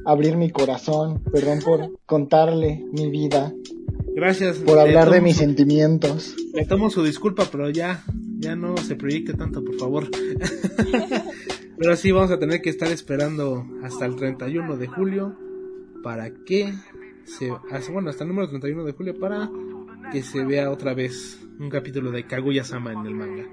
[0.05, 3.53] abrir mi corazón, perdón por contarle mi vida,
[4.15, 4.57] Gracias.
[4.57, 6.35] por hablar de mis sentimientos.
[6.53, 8.03] Le tomo su disculpa, pero ya,
[8.39, 10.09] ya no se proyecte tanto, por favor.
[11.77, 15.35] pero sí, vamos a tener que estar esperando hasta el 31 de julio
[16.03, 16.73] para que
[17.23, 17.51] se,
[17.91, 19.49] bueno, hasta el número 31 de julio para
[20.11, 23.45] que se vea otra vez un capítulo de Kaguya-sama en el manga.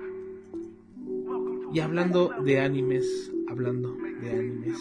[1.73, 4.79] Y hablando de animes, hablando de animes,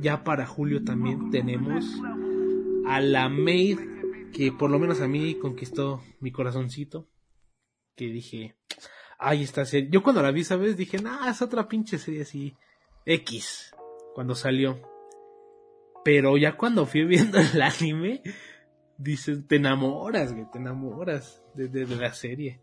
[0.00, 1.84] ya para julio también tenemos
[2.86, 3.78] a la maid
[4.32, 7.08] que por lo menos a mí conquistó mi corazoncito.
[7.94, 8.56] Que dije,
[9.18, 9.88] ay, esta serie.
[9.90, 10.76] Yo cuando la vi, ¿sabes?
[10.76, 12.54] Dije, nah, es otra pinche serie así.
[13.06, 13.74] X.
[14.14, 14.80] Cuando salió.
[16.04, 18.22] Pero ya cuando fui viendo el anime,
[18.98, 22.60] dices, te enamoras, güey, te enamoras de, de- de la serie.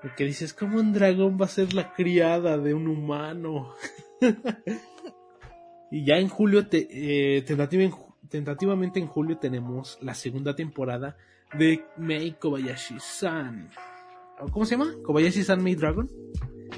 [0.00, 3.74] Porque dices, ¿cómo un dragón va a ser la criada de un humano?
[5.90, 7.92] y ya en julio, te, eh, tentativa en
[8.30, 11.16] tentativamente en julio tenemos la segunda temporada
[11.58, 13.70] de Mei Kobayashi-san.
[14.52, 14.94] ¿Cómo se llama?
[15.04, 16.08] ¿Kobayashi-san Mei Dragon?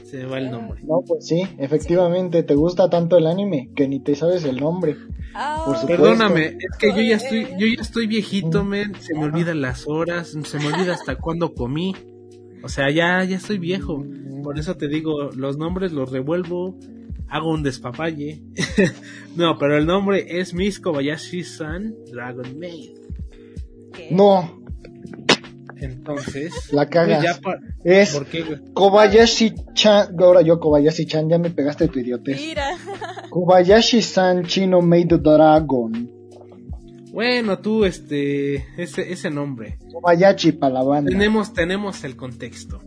[0.05, 0.83] Se me va el nombre.
[0.83, 4.97] No, pues sí, efectivamente, te gusta tanto el anime que ni te sabes el nombre.
[5.35, 6.03] Ah, Por supuesto.
[6.03, 9.87] Perdóname, es que yo ya estoy, yo ya estoy viejito, men, se me olvidan las
[9.87, 11.95] horas, se me olvida hasta cuándo comí.
[12.65, 14.05] O sea, ya, ya estoy viejo.
[14.43, 16.77] Por eso te digo, los nombres los revuelvo,
[17.29, 18.43] hago un despapalle.
[19.37, 22.91] no, pero el nombre es Miss Kobayashi-san Dragon Maid.
[23.95, 24.09] ¿qué?
[24.11, 24.63] No,
[25.81, 27.23] Entonces, La cagas.
[27.25, 28.43] pues ya pa- es ¿Por qué?
[28.43, 28.59] güey?
[28.73, 32.41] Kobayashi-chan, ahora yo Kobayashi-chan, ya me pegaste tu idiotez.
[32.41, 32.71] Mira.
[33.31, 36.11] Kobayashi-san Chino Made Dragon.
[37.13, 39.79] Bueno, tú, este, ese, ese nombre.
[39.93, 41.11] Kobayashi para la banda.
[41.11, 42.81] Tenemos, tenemos el contexto.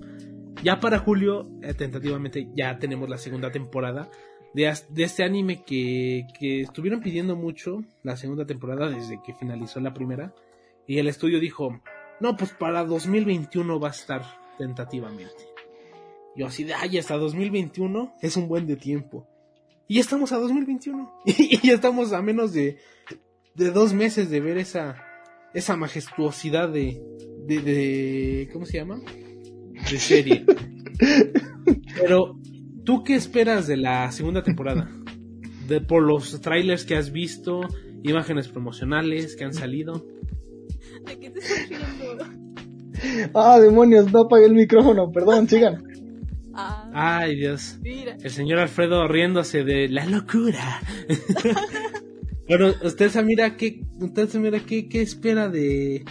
[0.66, 4.10] Ya para julio, eh, tentativamente, ya tenemos la segunda temporada
[4.56, 9.94] de, este anime que, que estuvieron pidiendo mucho la segunda temporada desde que finalizó la
[9.94, 10.34] primera.
[10.88, 11.80] Y el estudio dijo,
[12.20, 14.24] no, pues para 2021 va a estar
[14.58, 15.46] tentativamente.
[16.36, 19.28] Yo así de, ay, hasta 2021 es un buen de tiempo.
[19.88, 21.14] Y ya estamos a 2021.
[21.26, 22.80] y ya estamos a menos de,
[23.54, 24.96] de dos meses de ver esa,
[25.54, 27.00] esa majestuosidad de,
[27.46, 29.00] de, de, ¿cómo se llama?
[29.90, 30.46] De serie.
[32.00, 32.40] Pero,
[32.84, 34.90] ¿tú qué esperas de la segunda temporada?
[35.68, 37.62] De, por los trailers que has visto,
[38.04, 40.06] imágenes promocionales que han salido.
[41.06, 42.26] ¿De qué te estás riendo?
[43.34, 45.84] Ah, demonios, no apagué el micrófono, perdón, sigan.
[46.54, 47.78] Ah, Ay, Dios.
[47.82, 48.16] mira.
[48.24, 50.80] El señor Alfredo riéndose de la locura.
[52.48, 56.06] bueno, usted Samira, ¿qué, usted Samira, ¿qué, qué espera de,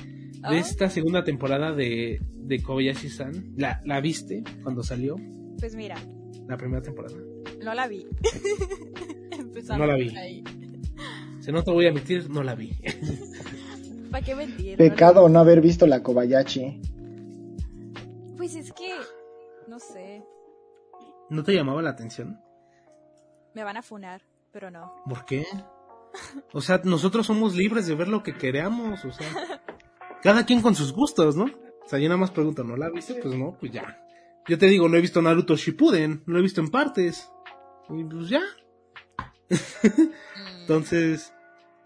[0.50, 3.54] de esta segunda temporada de, de Kobayashi-san?
[3.56, 5.16] ¿La, ¿La viste cuando salió
[5.58, 5.96] Pues mira,
[6.48, 7.16] la primera temporada?
[7.62, 8.06] no la vi.
[9.30, 10.16] Empezando No la vi.
[10.16, 10.44] ahí.
[11.40, 12.72] Si no te voy a mentir, no la vi.
[14.10, 14.76] ¿Para qué mentir?
[14.76, 16.80] Pecado no haber visto la Kobayashi.
[18.36, 18.92] Pues es que,
[19.68, 20.22] no sé,
[21.30, 22.38] ¿No te llamaba la atención?
[23.54, 24.20] me van a funar,
[24.52, 24.92] pero no.
[25.08, 25.44] ¿Por qué?
[26.52, 29.26] O sea, nosotros somos libres de ver lo que queramos, o sea,
[30.24, 31.44] cada quien con sus gustos, ¿no?
[31.44, 33.14] O sea, yo nada más pregunto, ¿no la viste?
[33.14, 34.00] Pues no, pues ya.
[34.48, 37.30] Yo te digo, no he visto Naruto Shippuden, lo he visto en partes.
[37.90, 38.40] Y pues ya.
[40.62, 41.34] Entonces,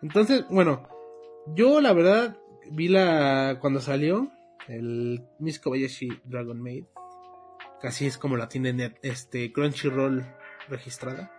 [0.00, 0.88] entonces, bueno,
[1.56, 2.38] yo la verdad
[2.70, 4.30] vi la cuando salió,
[4.68, 6.84] el Miss Kobayashi Dragon Maid.
[7.80, 10.24] Casi es como la tiene net, este Crunchyroll
[10.68, 11.32] registrada.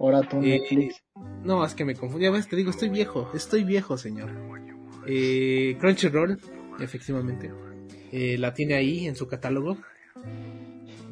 [0.00, 1.04] Ahora tú Eh, Netflix.
[1.44, 2.24] No, es que me confundí.
[2.24, 3.30] Ya ves, te digo, estoy viejo.
[3.34, 4.30] Estoy viejo, señor.
[5.12, 6.38] Eh, Crunchyroll,
[6.78, 7.50] efectivamente.
[8.12, 9.76] eh, la tiene ahí en su catálogo.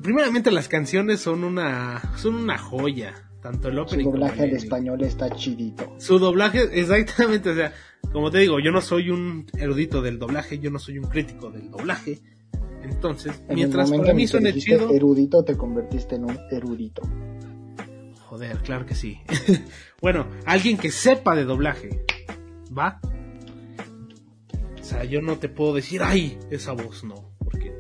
[0.03, 3.15] Primeramente, las canciones son una, son una joya.
[3.43, 5.95] Tanto el Su opening como doblaje al español está chidito.
[5.99, 7.73] Su doblaje, exactamente, o sea,
[8.13, 11.51] como te digo, yo no soy un erudito del doblaje, yo no soy un crítico
[11.51, 12.19] del doblaje.
[12.83, 17.03] Entonces, En mientras para mí suene chido, erudito, te convertiste en un erudito.
[18.27, 19.19] joder, claro que sí.
[20.03, 22.05] bueno, alguien que sepa de doblaje,
[22.77, 23.01] ¿va?
[24.89, 27.75] O sea, yo no te puedo decir, ay, esa voz no, porque,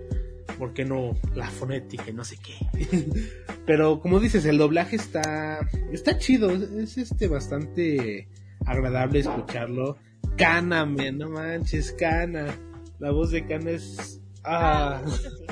[0.58, 3.08] porque no, la fonética y no sé qué.
[3.66, 8.28] Pero como dices, el doblaje está, está chido, es, es, este bastante
[8.66, 9.96] agradable escucharlo.
[10.36, 12.54] Cana, men, no manches, Cana.
[12.98, 15.46] La voz de Cana es, ah, sí.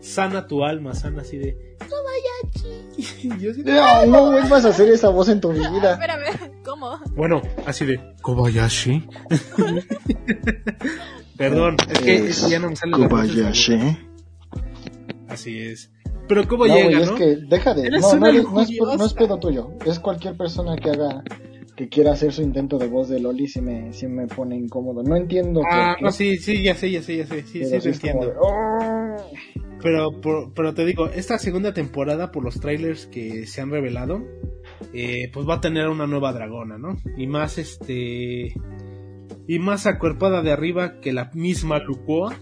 [0.00, 3.28] sana tu alma, sana así de, Kobayachi.
[3.28, 5.92] Y yo así de, No, no vuelvas a hacer esa voz en tu vida.
[6.00, 6.49] Espérame,
[6.80, 6.98] ¿cómo?
[7.14, 9.06] Bueno, así de Kobayashi.
[11.36, 13.78] Perdón, es que Es ya no me sale Kobayashi.
[15.28, 15.90] Así es.
[16.28, 17.16] Pero cómo No, llega, güey, es ¿no?
[17.16, 17.90] que deja de.
[17.90, 19.70] No, no, no es, no pedo tuyo.
[19.84, 21.22] Es cualquier persona que haga.
[21.76, 25.02] Que quiera hacer su intento de voz de Loli si me, si me pone incómodo.
[25.02, 25.62] No entiendo.
[25.70, 27.42] Ah, no, sí, sí, ya sé, ya sé, ya sé.
[27.42, 28.26] Sí, sí, lo entiendo.
[28.26, 29.16] de, "Oh".
[29.82, 34.20] Pero, por- pero te digo, esta segunda temporada, por los trailers que se han revelado,
[34.92, 36.96] eh, pues va a tener una nueva dragona, ¿no?
[37.16, 38.54] Y más este.
[39.46, 42.36] Y más acuerpada de arriba que la misma Lucoa.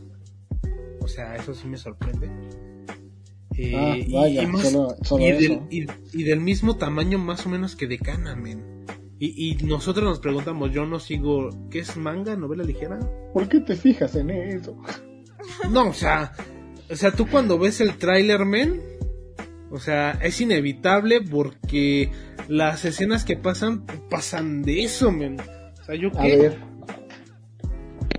[1.00, 2.28] O sea, eso sí me sorprende.
[3.56, 7.18] Eh, Ah, y- vaya, y, más- solo, solo y, del, y, y del mismo tamaño
[7.18, 8.84] más o menos que de Canamen.
[9.18, 12.36] Y, y nosotros nos preguntamos, yo no sigo, ¿qué es manga?
[12.36, 13.00] ¿Novela ligera?
[13.32, 14.76] ¿Por qué te fijas en eso?
[15.72, 16.32] No, o sea,
[16.88, 18.80] o sea, tú cuando ves el tráiler, men,
[19.72, 22.12] o sea, es inevitable porque
[22.48, 25.38] las escenas que pasan pasan de eso, men.
[25.80, 26.36] O sea, yo A qué?
[26.36, 26.58] ver,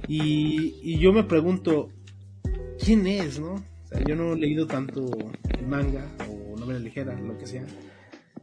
[0.07, 1.89] Y, y yo me pregunto,
[2.83, 3.53] ¿quién es, no?
[3.55, 5.05] O sea, yo no he leído tanto
[5.57, 7.65] el manga o novela ligera, lo que sea.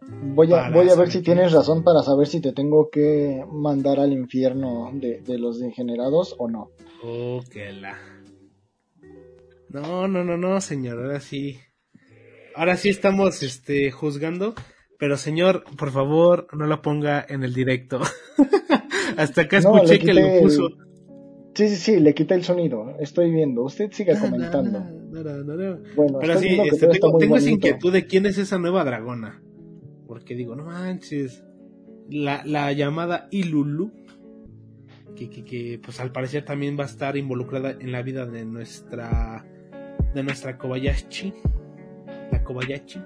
[0.00, 1.52] voy a, voy a ver si tienes es.
[1.52, 6.48] razón para saber si te tengo que mandar al infierno de, de los degenerados o
[6.48, 6.70] no.
[7.02, 7.98] Oh, que la.
[9.68, 11.58] No, no, no, no, señor, ahora sí.
[12.54, 14.54] Ahora sí estamos este juzgando,
[14.98, 18.00] pero señor, por favor, no lo ponga en el directo.
[19.16, 20.66] Hasta acá escuché que lo puso.
[20.68, 20.86] el-
[21.54, 22.94] Sí, sí, sí, le quité el sonido.
[23.00, 23.62] Estoy viendo.
[23.62, 24.80] Usted siga comentando.
[25.10, 25.78] No, no, no, no.
[25.96, 29.42] Bueno, Pero sí, este, tengo, esa inquietud de quién es esa nueva dragona.
[30.06, 31.42] Porque digo, no manches.
[32.10, 33.90] La, la llamada Ilulu,
[35.16, 38.44] que, que, que pues al parecer también va a estar involucrada en la vida de
[38.44, 39.44] nuestra
[40.14, 41.32] de nuestra Kobayashi.
[42.30, 43.00] La Kobayashi.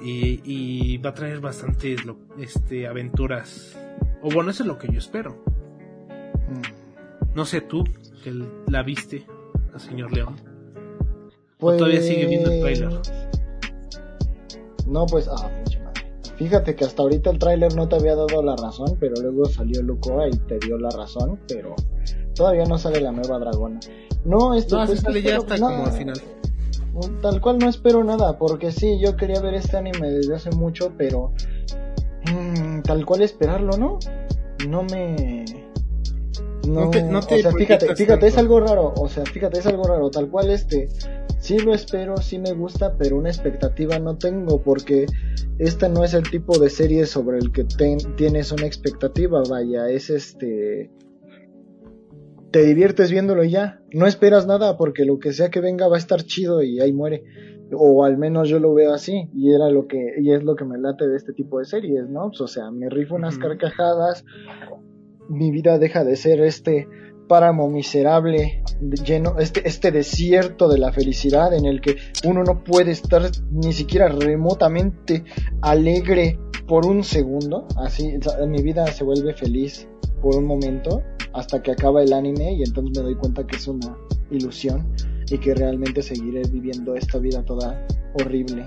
[0.00, 3.76] Y, y va a traer bastantes lo- este, aventuras.
[4.22, 5.36] O bueno, eso es lo que yo espero.
[6.48, 7.34] Mm.
[7.34, 7.84] No sé tú,
[8.22, 8.32] que
[8.68, 9.26] la viste,
[9.72, 10.36] al señor León.
[11.58, 11.78] Pues...
[11.78, 12.88] todavía sigue viendo el tráiler?
[14.86, 16.02] No, pues, ah, pinche madre.
[16.36, 19.82] Fíjate que hasta ahorita el tráiler no te había dado la razón, pero luego salió
[19.82, 21.74] Lucoa y te dio la razón, pero
[22.34, 23.80] todavía no sale la nueva dragona.
[24.24, 26.20] No, esto No, pues, sale ya hasta como al final.
[27.22, 30.92] Tal cual no espero nada, porque sí, yo quería ver este anime desde hace mucho,
[30.96, 31.32] pero
[32.32, 33.98] mm, tal cual esperarlo, ¿no?
[34.68, 35.44] No me...
[36.66, 39.60] No, No te- no te o sea, fíjate, fíjate, es algo raro, o sea, fíjate,
[39.60, 40.88] es algo raro, tal cual este,
[41.38, 45.06] sí lo espero, sí me gusta, pero una expectativa no tengo, porque
[45.58, 49.88] este no es el tipo de serie sobre el que ten- tienes una expectativa, vaya,
[49.90, 50.90] es este...
[52.56, 55.96] Te diviertes viéndolo y ya, no esperas nada, porque lo que sea que venga va
[55.96, 57.22] a estar chido y ahí muere.
[57.70, 60.64] O al menos yo lo veo así y era lo que y es lo que
[60.64, 64.24] me late de este tipo de series no Pues, o sea me rifo unas carcajadas
[65.28, 66.88] mi vida deja de ser este
[67.28, 68.62] páramo miserable
[69.04, 73.74] lleno este este desierto de la felicidad en el que uno no puede estar ni
[73.74, 75.24] siquiera remotamente
[75.60, 78.14] alegre por un segundo así
[78.48, 79.86] mi vida se vuelve feliz
[80.22, 81.02] por un momento
[81.36, 83.96] hasta que acaba el anime y entonces me doy cuenta que es una
[84.30, 84.86] ilusión
[85.30, 88.66] y que realmente seguiré viviendo esta vida toda horrible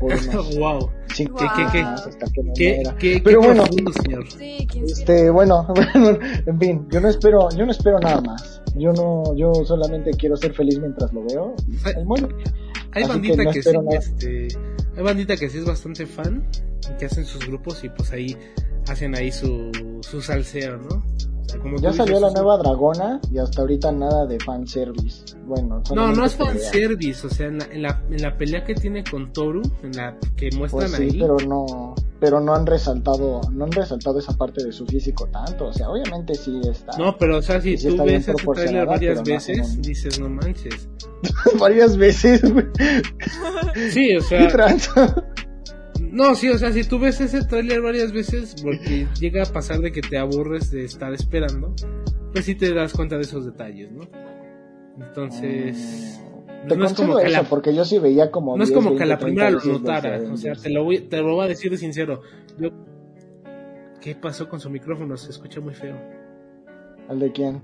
[0.00, 0.90] por unos wow.
[1.16, 1.82] ¿Qué, qué, qué?
[1.82, 2.96] más hasta que me Qué, muera.
[2.98, 3.62] qué, Pero qué bueno.
[3.64, 4.24] profundo, señor.
[4.28, 4.66] Sí.
[4.84, 5.64] Este, bueno,
[5.94, 8.60] bueno, en fin, yo no espero, yo no espero nada más.
[8.74, 11.54] Yo no, yo solamente quiero ser feliz mientras lo veo.
[11.84, 14.48] Hay Así bandita que no que, sí, este,
[14.96, 16.48] hay bandita que sí es bastante fan,
[16.98, 18.36] que hacen sus grupos y pues ahí
[18.88, 19.70] hacen ahí su,
[20.00, 21.04] su salseo, ¿no?
[21.44, 25.24] O sea, como Ya salió dices, la nueva dragona y hasta ahorita nada de fanservice.
[25.46, 26.52] Bueno, No, no es pelea.
[26.52, 29.92] fanservice, o sea, en la, en, la, en la pelea que tiene con Toru, en
[29.92, 34.18] la que muestran Pues sí, ahí, pero no, pero no han resaltado, no han resaltado
[34.18, 35.66] esa parte de su físico tanto.
[35.66, 36.96] O sea, obviamente sí está.
[36.96, 40.18] no, pero o sea, si Sí tú ves ese trailer proporcionada, varias no veces, dices,
[40.20, 40.88] no manches.
[41.58, 42.66] varias veces, güey.
[43.90, 44.48] Sí, o ¿Qué sea?
[46.00, 49.80] No, sí, o sea, si tú ves ese trailer varias veces, porque llega a pasar
[49.80, 51.74] de que te aburres de estar esperando,
[52.32, 54.02] pues sí te das cuenta de esos detalles, ¿no?
[54.98, 56.20] Entonces,
[56.64, 58.56] Mm, Te no es como que eso, la- porque yo sí veía como.
[58.56, 60.54] no es 10, como que a la 20, primera lo 30 veces notara, o sea,
[60.54, 62.22] te lo voy, te lo voy a decir de sincero.
[62.58, 62.70] Yo,
[64.00, 65.14] ¿qué pasó con su micrófono?
[65.18, 65.96] Se escucha muy feo.
[67.08, 67.62] ¿Al de quién?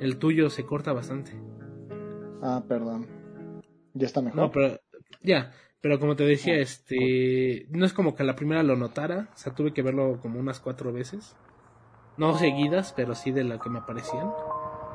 [0.00, 1.32] El tuyo se corta bastante.
[2.40, 3.06] Ah, perdón.
[3.92, 4.40] Ya está mejor.
[4.40, 4.80] No, pero
[5.22, 9.28] ya, pero como te decía, este, no es como que a la primera lo notara,
[9.34, 11.36] o sea, tuve que verlo como unas cuatro veces,
[12.16, 14.28] no seguidas, pero sí de la que me aparecían.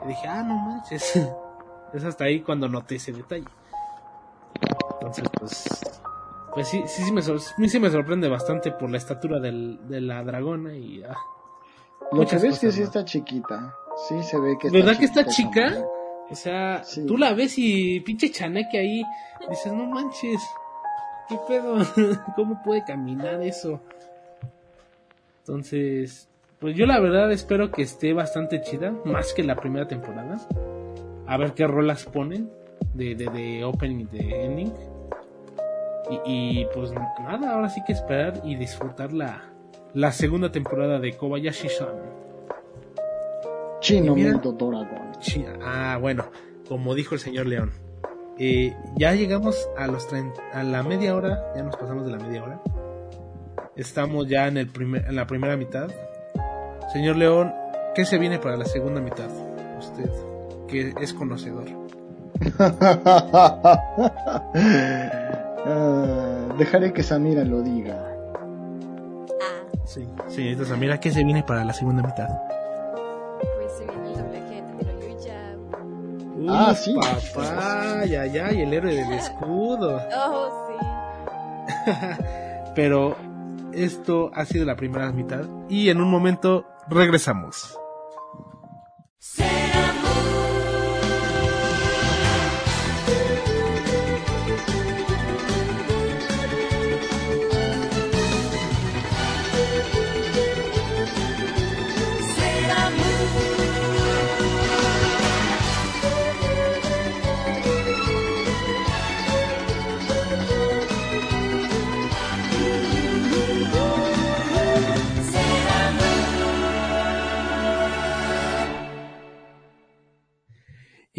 [0.04, 1.16] Y dije, ah, no manches,
[1.94, 3.46] es hasta ahí cuando noté ese detalle.
[5.02, 5.82] Entonces, pues,
[6.54, 10.02] pues sí, sí, sí me, sor- sí, me sorprende bastante por la estatura del, de
[10.02, 11.16] la dragona y ah,
[12.12, 13.74] Lo que ves que sí está chiquita.
[14.08, 15.78] Sí se ve que ¿Verdad que está chica?
[16.30, 17.06] O sea, Sí.
[17.06, 19.04] tú la ves y pinche chaneque ahí,
[19.50, 20.42] dices, no manches,
[21.30, 21.78] ¿qué pedo?
[22.36, 23.80] ¿Cómo puede caminar eso?
[25.40, 30.40] Entonces, pues yo la verdad espero que esté bastante chida, más que la primera temporada.
[31.28, 32.50] A ver qué rolas ponen
[32.94, 34.74] de, de, de opening y de ending.
[36.10, 39.42] Y, y, pues nada, ahora sí que esperar y disfrutar la,
[39.94, 42.24] la segunda temporada de Kobayashi-san.
[43.80, 45.12] Chino Mundo Dragon.
[45.62, 46.26] Ah, bueno,
[46.68, 47.72] como dijo el señor León.
[48.40, 52.18] Eh, ya llegamos a los 30, a la media hora, ya nos pasamos de la
[52.18, 52.62] media hora.
[53.76, 55.88] Estamos ya en el primer, en la primera mitad.
[56.92, 57.54] Señor León,
[57.96, 59.30] ¿qué se viene para la segunda mitad?
[59.80, 60.10] Usted,
[60.68, 61.66] que es conocedor.
[66.58, 67.98] Dejaré que Samira lo diga.
[69.42, 72.30] Ah, Sí, señorita Samira, ¿qué se viene para la segunda mitad?
[76.50, 76.96] Ah, sí.
[76.96, 80.02] Papá, ya, ya, y el héroe del escudo.
[80.16, 81.92] Oh, sí.
[82.76, 83.16] Pero
[83.74, 87.78] esto ha sido la primera mitad y en un momento regresamos.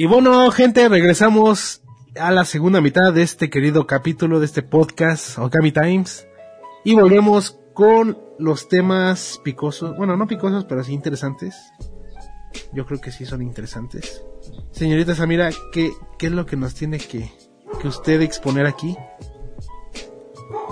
[0.04, 1.82] Y bueno, gente, regresamos
[2.20, 6.28] a la segunda mitad de este querido capítulo de este podcast, Okami Times.
[6.84, 9.96] Y volvemos con los temas picosos.
[9.96, 11.56] Bueno, no picosos, pero sí interesantes.
[12.74, 14.22] Yo creo que sí son interesantes.
[14.72, 17.32] Señorita Samira, ¿qué, qué es lo que nos tiene que,
[17.80, 18.94] que usted exponer aquí?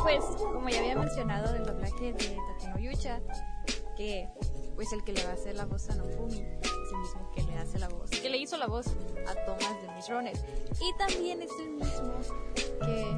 [0.03, 3.21] Pues, como ya había mencionado del doblaje de Tateno Yucha,
[3.97, 4.29] que
[4.75, 7.43] pues el que le va a hacer la voz a Nofumi es el mismo que
[7.43, 8.87] le hace la voz, que le hizo la voz
[10.21, 12.13] Y también es el mismo
[12.85, 13.17] que,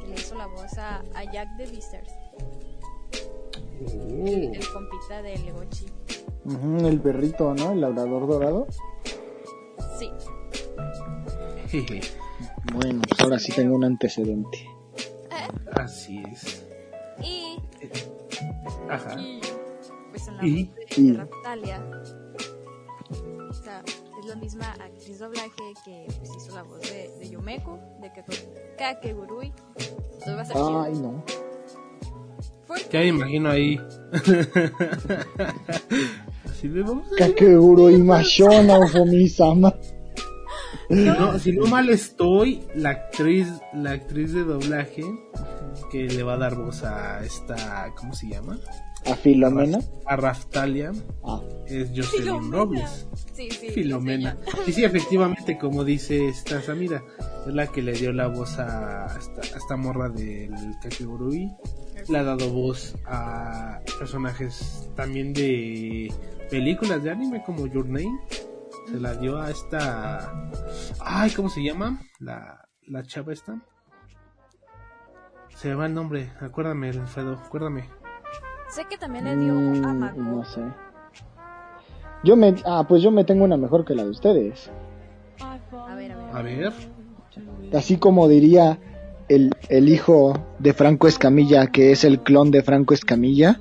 [0.00, 2.12] que le hizo la voz a, a Jack the Beasters,
[3.80, 5.86] el, el compita de Legochi.
[6.44, 7.72] Ujú, el perrito, ¿no?
[7.72, 8.66] El labrador dorado.
[9.98, 10.10] Sí,
[12.72, 14.68] Bueno, pues ahora sí tengo un antecedente.
[15.72, 16.64] Así es.
[17.22, 17.58] y,
[18.88, 19.18] Ajá.
[19.20, 19.40] y
[20.10, 21.86] pues en la Y- voz de, y- de Raptalia,
[23.50, 23.82] o sea,
[24.24, 28.10] es la misma actriz doblaje que pues, hizo la voz de, de Yumeko, de
[28.78, 29.52] Kakegurui.
[29.76, 30.82] Entonces va a ser chido.
[30.82, 31.24] Ay, no.
[32.90, 33.78] Ya me imagino ahí.
[36.50, 37.28] Así de vamos a-
[37.90, 39.74] y Mashona Ufumi-sama.
[40.88, 45.02] Si no, si no mal estoy, la actriz, la actriz de doblaje
[45.90, 48.58] que le va a dar voz a esta, ¿cómo se llama?
[49.06, 49.78] A Filomena.
[50.06, 50.92] A Raftalia
[51.24, 52.56] Ah, es Jocelyn Filomena.
[52.56, 53.06] Robles.
[53.34, 53.68] Sí, sí.
[53.70, 54.36] Filomena.
[54.46, 54.62] ella.
[54.64, 57.02] Sí, sí, efectivamente, como dice esta Samira,
[57.46, 61.50] es la que le dio la voz a esta, a esta morra del Kakegurui.
[62.08, 66.12] Le ha dado voz a personajes también de
[66.50, 68.18] películas de anime como Your Name.
[68.90, 70.50] Se la dio a esta.
[71.00, 72.00] Ay, ¿cómo se llama?
[72.20, 73.60] La, la chava esta.
[75.56, 77.88] Se me va el nombre, acuérdame, Alfredo, acuérdame.
[78.74, 80.20] Sé que también le dio mm, a Mako.
[80.20, 80.60] no sé.
[82.24, 84.70] Yo me, ah, pues yo me tengo una mejor que la de ustedes.
[85.40, 86.36] A ver, a ver.
[86.36, 86.72] A ver.
[87.72, 88.78] Así como diría
[89.28, 93.60] el, el hijo de Franco Escamilla, que es el clon de Franco Escamilla,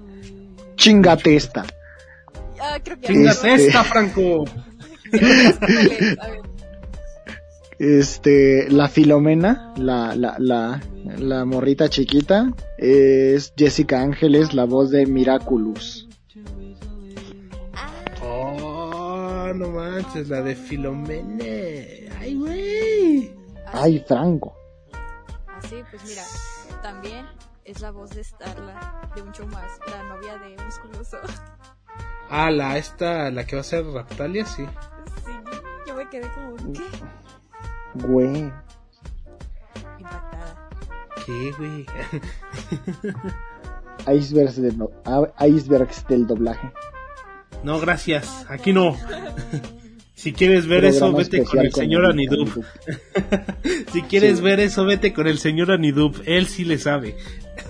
[0.76, 1.64] chingate esta.
[2.60, 4.46] Ah, creo que Chingate Este- esta, Franco.
[7.84, 10.82] Este, la Filomena, la, la, la,
[11.18, 16.08] la morrita chiquita, es Jessica Ángeles, la voz de Miraculous.
[18.22, 22.08] Oh, no manches, la de Filomene.
[22.22, 23.36] Ay, güey.
[23.74, 24.56] Ay, Franco.
[25.58, 26.24] Así, pues mira,
[26.82, 27.26] también
[27.66, 31.18] es la voz de Starla de show más, la novia de Musculoso.
[32.30, 34.64] Ah, la esta, la que va a ser Raptalia, sí.
[35.26, 35.32] Sí,
[35.86, 36.82] yo me quedé como, ¿qué?
[37.96, 38.52] Güey.
[40.00, 40.70] Impactada.
[41.26, 41.86] ¿Qué, güey?
[44.18, 46.72] Icebergs, de no- ah, icebergs del doblaje.
[47.64, 48.46] No, gracias.
[48.50, 48.96] Aquí no.
[50.16, 52.48] Si quieres ver eso, vete con el señor Anidub.
[52.48, 52.66] Anidub.
[53.92, 54.44] Si quieres Sí.
[54.44, 56.16] ver eso, vete con el señor Anidub.
[56.26, 57.18] Él sí le sabe.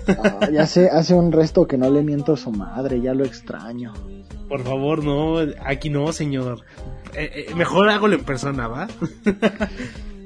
[0.06, 3.24] Ah, ya sé, hace un resto que no le miento a su madre, ya lo
[3.24, 3.92] extraño.
[4.48, 5.38] Por favor, no.
[5.64, 6.60] Aquí no, señor.
[7.14, 8.86] Eh, eh, mejor hágalo en persona, ¿va?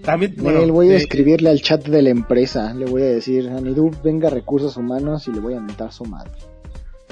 [0.02, 3.06] También, bueno, Nel, voy a eh, escribirle al chat de la empresa, le voy a
[3.06, 6.30] decir, Anidub, venga recursos humanos y le voy a mentar su madre.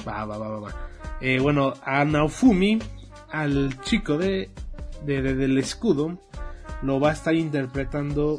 [0.06, 0.74] Va, va, va, va, va.
[1.20, 2.78] Eh, bueno, a Naofumi,
[3.30, 4.48] al chico de,
[5.04, 6.18] de- de- del escudo,
[6.82, 8.38] lo va a estar interpretando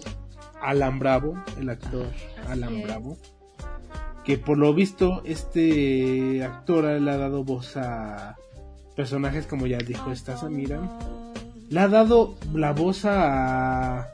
[0.61, 2.05] Alan Bravo, el actor
[2.47, 2.83] Alan es.
[2.85, 3.17] Bravo.
[4.23, 8.35] Que por lo visto, este actor le ha dado voz a
[8.95, 10.79] personajes como ya dijo esta Samira.
[11.69, 14.09] Le ha dado la voz a,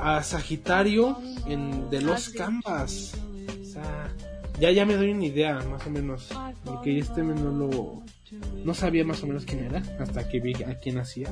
[0.00, 2.30] a Sagitario en de los.
[2.30, 3.14] Canvas.
[3.60, 4.08] O sea,
[4.60, 6.28] ya, ya me doy una idea, más o menos.
[6.64, 8.02] Porque este no lo.
[8.64, 11.28] No sabía más o menos quién era, hasta que vi a quién hacía.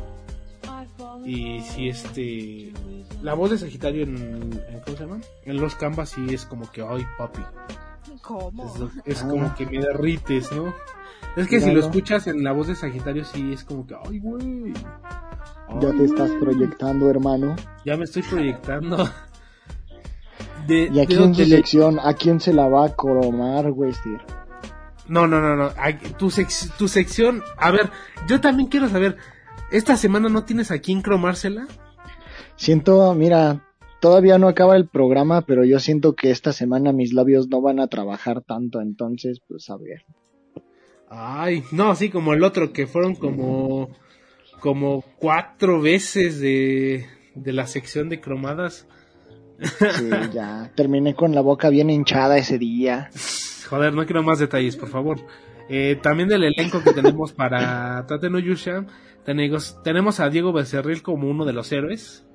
[1.25, 2.73] Y si este.
[3.23, 4.17] La voz de Sagitario en.
[4.17, 5.21] en- ¿Cómo se llama?
[5.45, 7.43] En los Canvas sí es como que, ay, papi.
[8.23, 8.65] ¿Cómo?
[9.07, 9.29] Es, es Ah.
[9.29, 10.73] como que me derrites, ¿no?
[11.37, 14.19] Es que si lo escuchas en la voz de Sagitario sí es como que, ay,
[14.19, 14.73] güey.
[15.81, 17.57] Ya te estás proyectando, hermano.
[17.85, 19.09] Ya me estoy proyectando.
[20.67, 22.95] De, Y aquí de en su donde le- sección, ¿a quién se la va a
[22.95, 24.21] cromar, Westir?
[25.09, 25.71] No, no, no, no.
[26.19, 27.43] Tu, sec- tu sección.
[27.59, 27.91] A ver,
[28.29, 29.17] yo también quiero saber.
[29.73, 31.67] ¿Esta semana no tienes a quién cromársela?
[32.55, 33.67] Siento, mira,
[34.01, 37.81] todavía no acaba el programa, pero yo siento que esta semana mis labios no van
[37.81, 40.05] a trabajar tanto, entonces, pues a ver.
[41.09, 43.89] Ay, no, así como el otro, que fueron como.
[44.63, 47.07] Como cuatro veces de.
[47.35, 48.87] De la sección de cromadas.
[49.61, 53.11] Sí, ya terminé con la boca bien hinchada ese día.
[53.69, 55.19] Joder, no quiero más detalles, por favor.
[55.69, 58.85] Eh, también del elenco que tenemos para Tate no Yusha,
[59.25, 62.27] tenemos, tenemos a Diego Becerril como uno de los héroes.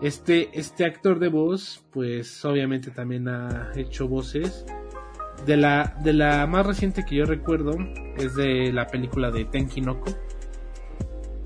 [0.00, 4.64] Este, este actor de voz, pues obviamente también ha hecho voces.
[5.44, 7.76] De la, de la más reciente que yo recuerdo
[8.16, 10.10] es de la película de Tenkinoko.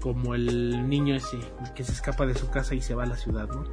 [0.01, 1.39] Como el niño ese
[1.75, 3.65] que se escapa de su casa y se va a la ciudad, ¿no?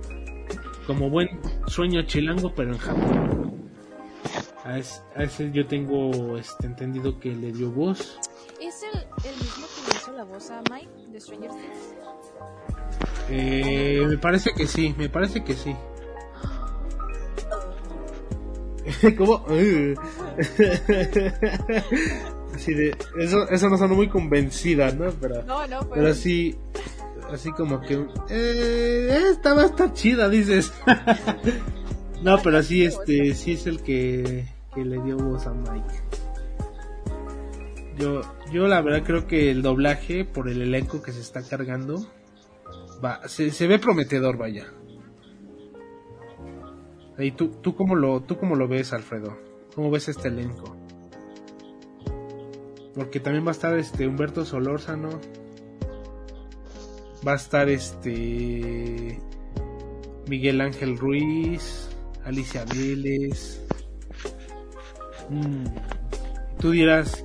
[0.85, 3.71] Como buen sueño chilango, pero en Japón.
[4.63, 8.19] A ese, a ese yo tengo este, entendido que le dio voz.
[8.59, 8.99] ¿Es el,
[9.29, 11.95] el mismo que le hizo la voz a Mike de Stranger Things?
[13.29, 15.75] Eh, me parece que sí, me parece que sí.
[19.17, 19.45] ¿Cómo?
[22.57, 25.11] Así de, eso, eso no sonó muy convencida, ¿no?
[25.21, 26.57] Pero, No, no, pero sí,
[27.31, 30.73] así como que, eh, esta va a estar chida, dices.
[32.23, 36.01] no, pero sí, este, sí es el que, que le dio voz a Mike.
[37.99, 42.11] Yo, yo la verdad creo que el doblaje, por el elenco que se está cargando,
[43.05, 44.65] va, se, se ve prometedor, vaya.
[47.19, 49.37] ¿Y tú, tú, cómo lo, tú cómo lo ves, Alfredo?
[49.75, 50.75] ¿Cómo ves este elenco?
[52.97, 55.09] Porque también va a estar este Humberto Solórzano.
[57.25, 59.19] Va a estar este
[60.27, 61.89] Miguel Ángel Ruiz,
[62.25, 63.61] Alicia Vélez.
[65.29, 65.65] Mm,
[66.59, 67.23] Tú dirás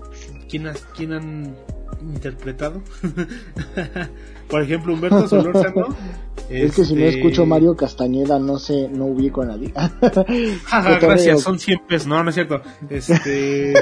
[0.50, 1.56] quién, has- quién han
[2.02, 2.82] interpretado.
[4.48, 5.86] Por ejemplo, Humberto Solórzano.
[6.50, 9.72] Es que si no este, escucho Mario Castañeda, no sé, no ubico a nadie.
[9.74, 10.98] Jaja, Cotorreo.
[11.00, 12.06] gracias, son 100 pesos.
[12.06, 12.60] No, no es cierto.
[12.90, 13.72] Este.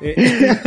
[0.00, 0.14] Eh,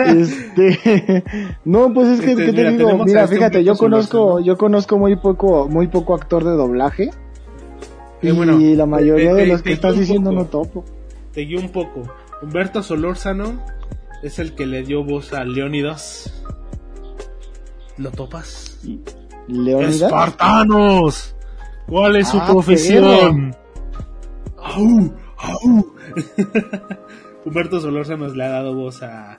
[0.05, 1.23] Este,
[1.65, 3.05] no, pues es que, Este, ¿qué te mira, digo?
[3.05, 7.03] Mira, este fíjate, yo conozco, yo conozco muy poco, muy poco actor de doblaje.
[8.21, 10.41] Eh, y bueno, la mayoría te- de los te que estás diciendo poco.
[10.43, 10.85] no topo.
[11.33, 12.03] te guío un poco.
[12.41, 13.61] Humberto Solórzano
[14.23, 16.41] es el que le dio voz a Leónidas.
[17.97, 18.79] ¿Lo topas?
[19.47, 20.01] Leónidas.
[20.03, 21.35] ¡Espartanos!
[21.87, 23.55] ¿Cuál es su Ah, profesión?
[24.57, 25.11] ¡Au!
[25.37, 25.85] ¡Au!
[27.45, 29.37] Humberto Solórzano le ha dado voz a,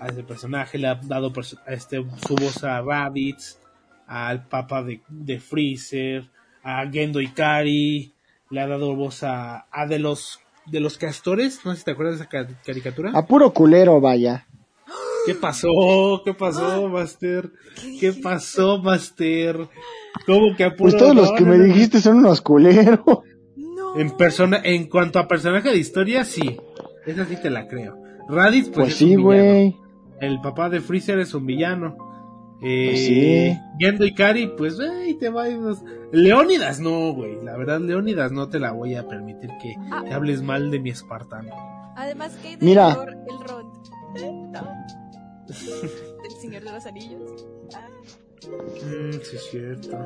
[0.00, 1.32] a ese personaje, le ha dado
[1.66, 3.58] este, su voz a Rabbids,
[4.06, 6.28] al papa de, de Freezer,
[6.62, 8.12] a Gendo Ikari,
[8.50, 11.92] le ha dado voz a, a de los de los castores, no sé si te
[11.92, 13.10] acuerdas de esa ca- caricatura.
[13.14, 14.46] A puro culero, vaya.
[15.24, 16.20] ¿Qué pasó?
[16.22, 17.50] ¿Qué pasó, Master?
[17.98, 19.66] ¿Qué pasó, Master?
[20.26, 23.00] ¿Cómo que a Pues puro- todos los que me dijiste son unos culeros.
[23.56, 23.96] No.
[23.98, 26.58] En persona, en cuanto a personaje de historia, sí.
[27.08, 27.96] Esa sí te la creo.
[28.28, 29.76] Raditz, pues, Pues es sí, güey.
[30.20, 31.96] El papá de Freezer es un villano.
[32.60, 33.58] Eh, Pues sí.
[33.78, 35.48] Gendo y Kari, pues, ahí te va.
[35.48, 35.82] unos-
[36.12, 37.36] Leónidas, no, güey.
[37.44, 40.02] La verdad, Leónidas, no te la voy a permitir que, Ah.
[40.06, 41.50] que hables mal de mi espartano.
[41.96, 42.96] Además que de Mira.
[43.28, 43.64] El Rod.
[44.52, 44.68] No.
[45.48, 47.46] El Señor de los Anillos.
[47.74, 47.86] Ah,
[48.46, 49.98] Mm, sí, es cierto.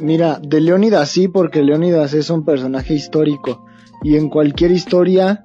[0.00, 3.66] Mira, de Leónidas sí, porque Leónidas es un personaje histórico.
[4.02, 5.44] Y en cualquier historia,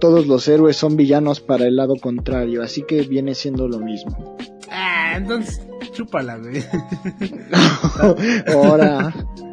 [0.00, 2.62] todos los héroes son villanos para el lado contrario.
[2.62, 4.36] Así que viene siendo lo mismo.
[4.70, 5.60] Ah, entonces,
[5.92, 6.62] chúpala, güey.
[8.54, 9.12] Ahora,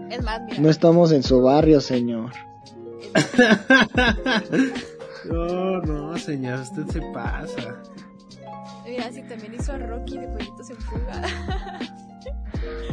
[0.09, 0.59] Es más, mira.
[0.59, 2.31] no estamos en su barrio, señor.
[5.29, 7.81] No, no, señor, usted se pasa.
[8.85, 11.21] mira, sí, también hizo a Rocky de Pollitos en Fuga.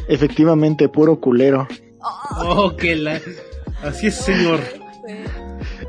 [0.09, 1.69] Efectivamente, puro culero.
[2.01, 3.21] Oh, Oh, que la...
[3.83, 4.61] Así es, señor.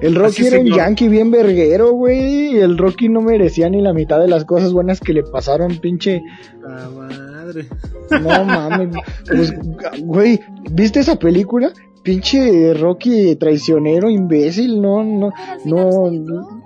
[0.03, 2.55] El Rocky Así, era un yankee bien verguero, güey.
[2.55, 5.77] y El Rocky no merecía ni la mitad de las cosas buenas que le pasaron,
[5.79, 6.21] pinche.
[6.61, 7.65] La madre.
[8.11, 8.95] No mames.
[9.27, 9.53] Pues,
[10.01, 10.39] güey,
[10.71, 11.71] ¿viste esa película?
[12.03, 15.31] Pinche Rocky traicionero, imbécil, no, no,
[15.63, 16.61] final no.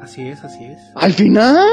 [0.00, 0.78] Así es, así es.
[0.96, 1.68] Al final,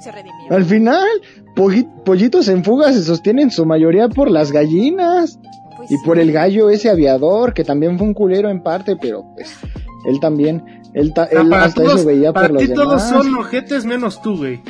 [0.00, 0.32] Se redimió.
[0.50, 1.06] al final,
[1.54, 5.38] polli- pollitos en fuga se sostienen su mayoría por las gallinas
[5.88, 6.04] Pues y sí.
[6.04, 9.56] por el gallo ese aviador, que también fue un culero en parte, pero pues,
[10.06, 10.62] él también,
[10.94, 13.24] él, ta- Ah, él para hasta todos, eso veía para por los ti todos demás.
[13.24, 14.60] son ojetes menos tú, güey.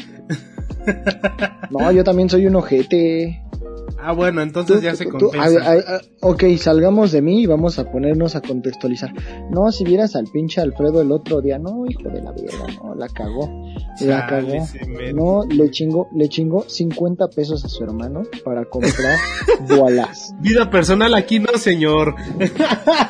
[1.70, 3.42] No, yo también soy un ojete.
[3.98, 5.46] Ah, bueno, entonces Tú- ya tú- se tú- compensa.
[5.62, 9.12] a- a- a- ok, salgamos de mí y vamos a ponernos a contextualizar.
[9.50, 12.94] No, si vieras al pinche Alfredo el otro día, no, hijo de la verga, no,
[12.94, 13.48] la cagó.
[14.00, 15.14] La Chale, cagó.
[15.14, 19.16] No, le chingó, le chingó 50 pesos a su hermano para comprar
[19.68, 20.34] bolas.
[20.40, 22.14] Vida personal aquí no, señor.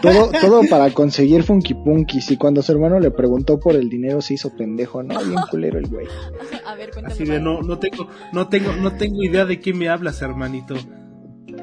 [0.02, 2.30] Todo, todo para conseguir Funky Punkies.
[2.30, 5.78] Y cuando su hermano le preguntó por el dinero se hizo pendejo, no, bien culero
[5.78, 6.06] el güey.
[6.66, 7.14] A ver, cuéntame.
[7.14, 10.74] Así de no, no tengo, no tengo, no tengo idea de qué me hablas, hermanito.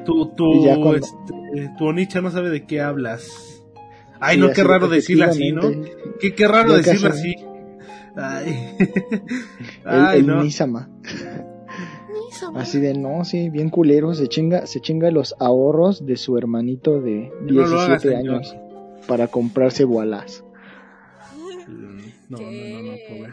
[0.04, 3.62] Tu, tu, cuando- este, tu Onicha no sabe de qué hablas.
[4.20, 5.62] Ay, no, así, qué raro decirlo así, ¿no?
[6.20, 7.06] Qué, qué raro casi.
[7.06, 7.34] así.
[8.16, 9.20] Ay, El,
[9.84, 10.42] Ay el no.
[10.42, 10.88] Nisama.
[12.56, 17.00] Así de no, sí, bien culero, se chinga, se chinga los ahorros de su hermanito
[17.00, 18.34] de No lo 17 hagas, señor.
[18.36, 18.56] años
[19.08, 20.44] para comprarse bolas.
[21.68, 21.98] Mm,
[22.28, 23.32] No, no, no, no, pobre.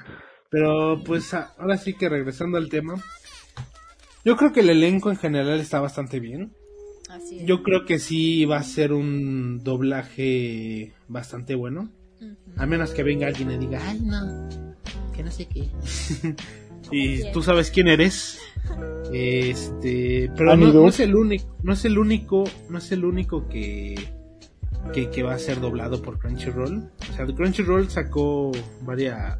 [0.49, 2.95] Pero pues ahora sí que regresando al tema.
[4.25, 6.53] Yo creo que el elenco en general está bastante bien.
[7.31, 7.45] Así es.
[7.45, 11.89] Yo creo que sí va a ser un doblaje bastante bueno.
[12.57, 14.49] A menos que venga alguien y diga, ay no,
[15.15, 15.69] que no sé qué.
[16.91, 18.39] y tú sabes quién eres.
[19.13, 23.95] Este, pero no es el único, no es el único, no es el único que,
[24.93, 26.89] que, que va a ser doblado por Crunchyroll.
[27.09, 28.53] O sea, Crunchyroll sacó
[28.83, 29.37] varias,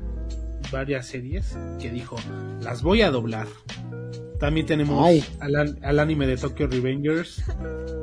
[0.72, 2.18] varias series que dijo,
[2.62, 3.48] las voy a doblar.
[4.42, 5.08] También tenemos
[5.40, 7.42] al, an- al anime de Tokyo Revengers.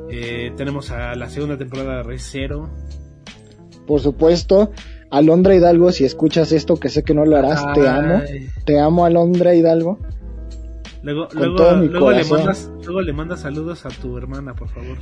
[0.09, 2.69] Eh, tenemos a la segunda temporada de Re Zero.
[3.85, 4.71] Por supuesto,
[5.11, 8.21] Alondra Hidalgo, si escuchas esto, que sé que no lo harás, te amo.
[8.65, 9.99] Te amo, Alondra Hidalgo.
[11.03, 14.53] Luego, Con luego, todo mi luego le mandas, luego le mandas saludos a tu hermana,
[14.55, 14.97] por favor.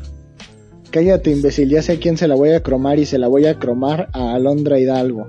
[0.92, 3.46] Cállate, imbécil, ya sé a quién se la voy a cromar y se la voy
[3.46, 5.28] a cromar a Alondra Hidalgo.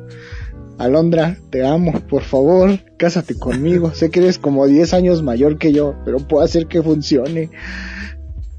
[0.78, 3.92] Alondra, te amo, por favor, cásate conmigo.
[3.94, 7.50] sé que eres como 10 años mayor que yo, pero puedo hacer que funcione.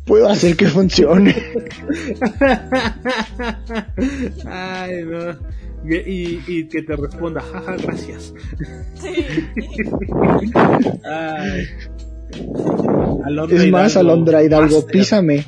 [0.05, 1.35] Puedo hacer que funcione.
[4.45, 5.59] Ay, no.
[5.89, 8.33] Y, y que te responda, jaja, gracias.
[8.95, 9.11] Sí.
[11.05, 11.65] Ay.
[13.25, 14.91] Alondra es más, Hidalgo, Alondra Hidalgo, master.
[14.91, 15.45] písame.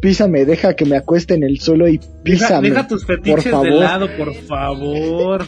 [0.00, 2.68] Písame, deja que me acueste en el suelo y Deja, písame.
[2.70, 3.66] deja tus fetiches por favor.
[3.66, 5.44] de lado, por favor.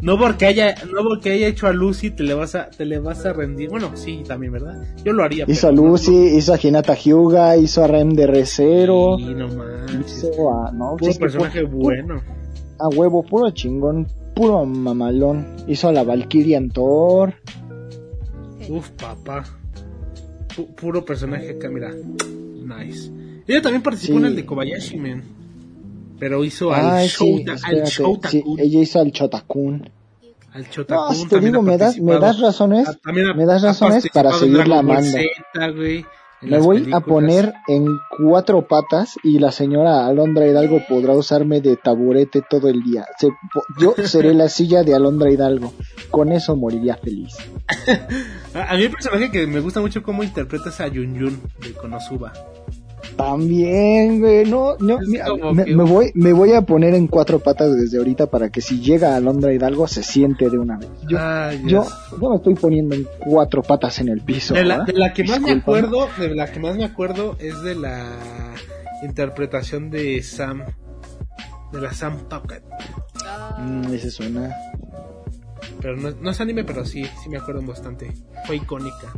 [0.00, 3.00] No porque haya, no porque haya hecho a Lucy te le vas a, te le
[3.00, 3.68] vas a rendir.
[3.68, 4.80] Bueno, sí, también, ¿verdad?
[5.04, 5.44] Yo lo haría.
[5.48, 9.16] Hizo a no- Lucy, hizo a Hinata Hyuga, hizo a Rem de Recero.
[9.18, 10.24] Sí, no manches.
[10.24, 12.22] Hizo a, no, Puro es personaje bueno.
[12.78, 15.56] A huevo, puro chingón, puro mamalón.
[15.66, 17.34] Hizo a la Valkyria en Thor.
[18.68, 19.44] Uf, papá.
[20.54, 21.90] pu- puro personaje acá, mira.
[21.92, 23.10] Nice.
[23.48, 24.18] Ella también participó Sí.
[24.20, 25.22] en el de Kobayashi, man.
[26.18, 28.58] Pero hizo al Ay, sí, Shouta, al sí, Shotakun.
[28.60, 29.90] ella hizo al Chotakun.
[30.52, 31.14] al No, Shotakun.
[31.16, 34.32] si te digo, me das, me das razones, Ah, me das razones para.
[34.32, 36.04] Z, güey,
[36.40, 37.84] en Me voy a poner en
[38.16, 43.06] cuatro patas y la señora Alondra Hidalgo podrá usarme de taburete todo el día.
[43.18, 43.28] Se-
[43.80, 45.72] yo seré la silla de Alondra Hidalgo.
[46.10, 47.34] Con eso moriría feliz.
[48.54, 51.72] A, mí el personaje que me gusta mucho cómo interpreta es a Yun Yun de
[51.72, 52.32] Konosuba.
[53.16, 57.38] También, güey, no, no, mira, me, que- me voy, me voy a poner en cuatro
[57.40, 60.88] patas desde ahorita para que si llega Alondra Hidalgo se siente de una vez.
[61.08, 61.84] Yo, Ay, yo,
[62.20, 64.54] me estoy poniendo en cuatro patas en el piso.
[64.54, 67.74] de, la, la que más me acuerdo, de la que más me acuerdo es de
[67.74, 68.16] la
[69.02, 70.62] interpretación de Sam,
[71.72, 72.18] de la Sam.
[72.30, 74.54] Ah, Mm, esa es una.
[75.80, 78.12] Pero no, no es anime, pero sí, sí me acuerdo bastante.
[78.46, 79.12] Fue icónica.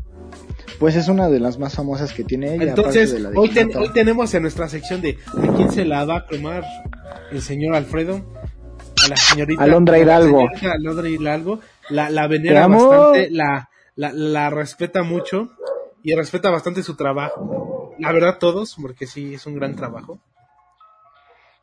[0.78, 2.70] Pues es una de las más famosas que tiene ella.
[2.70, 3.80] Entonces, aparte de la de hoy, ten- Hinata.
[3.80, 6.64] hoy tenemos en nuestra sección de ¿a quién se la va a cromar
[7.30, 8.22] el señor Alfredo?
[9.04, 10.38] A la señorita Alondra la Hidalgo.
[10.38, 11.60] señorita Alondra Hidalgo.
[11.90, 15.50] La, la venera bastante, la, la, la respeta mucho
[16.02, 17.94] y respeta bastante su trabajo.
[17.98, 20.18] La verdad, todos, porque sí, es un gran trabajo.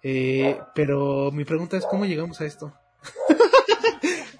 [0.04, 2.72] Eh, pero mi pregunta es: ¿cómo llegamos a esto?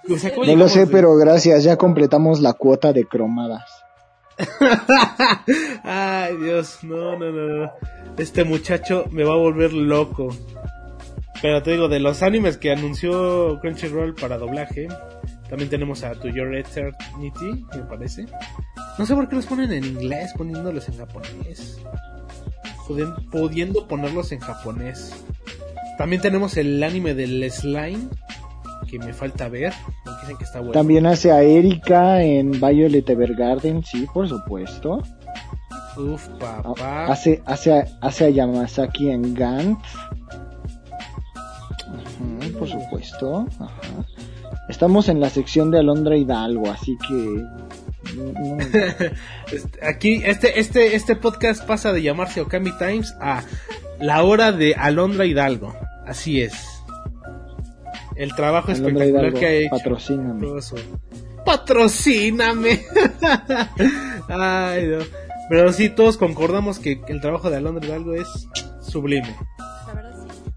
[0.10, 3.70] O sea, ¿cómo No lo sé, pero gracias, ya completamos la cuota de cromadas.
[5.84, 7.72] Ay, Dios, no, no, no, no.
[8.18, 10.30] Este muchacho me va a volver loco.
[11.42, 14.88] Pero te digo, de los animes que anunció Crunchyroll para doblaje,
[15.50, 18.26] también tenemos a To Your Eternity, me parece.
[18.98, 21.80] No sé por qué los ponen en inglés, poniéndolos en japonés.
[22.88, 25.14] Pudien- pudiendo ponerlos en japonés.
[26.00, 28.08] También tenemos el anime del Slime,
[28.90, 29.74] que me falta ver,
[30.04, 30.72] porque dicen que está bueno.
[30.74, 35.04] También hace a Erika en Violet Evergarden, sí, por supuesto.
[35.98, 37.06] Uf, Ah, papá.
[37.08, 39.84] Hace, hace, a- hace a Yamasaki en Gantz.
[42.58, 43.48] Por supuesto.
[43.60, 44.06] Ajá.
[44.70, 47.14] Estamos en la sección de Alondra Hidalgo, así que.
[47.14, 48.60] mm, mm,
[49.52, 53.44] Este, Aquí, este, este, este podcast pasa de llamarse Okami Times a
[54.00, 55.74] la hora de Alondra Hidalgo.
[56.06, 56.77] Así es.
[58.18, 59.70] El trabajo espectacular que ha hecho.
[59.72, 60.48] patrocíname.
[61.46, 62.82] Patrocíname.
[64.28, 64.98] Ay, no.
[65.50, 68.28] Pero sí, todos concordamos que el trabajo de Alondra Hidalgo es
[68.82, 69.34] sublime.
[69.58, 70.50] la verdad sí.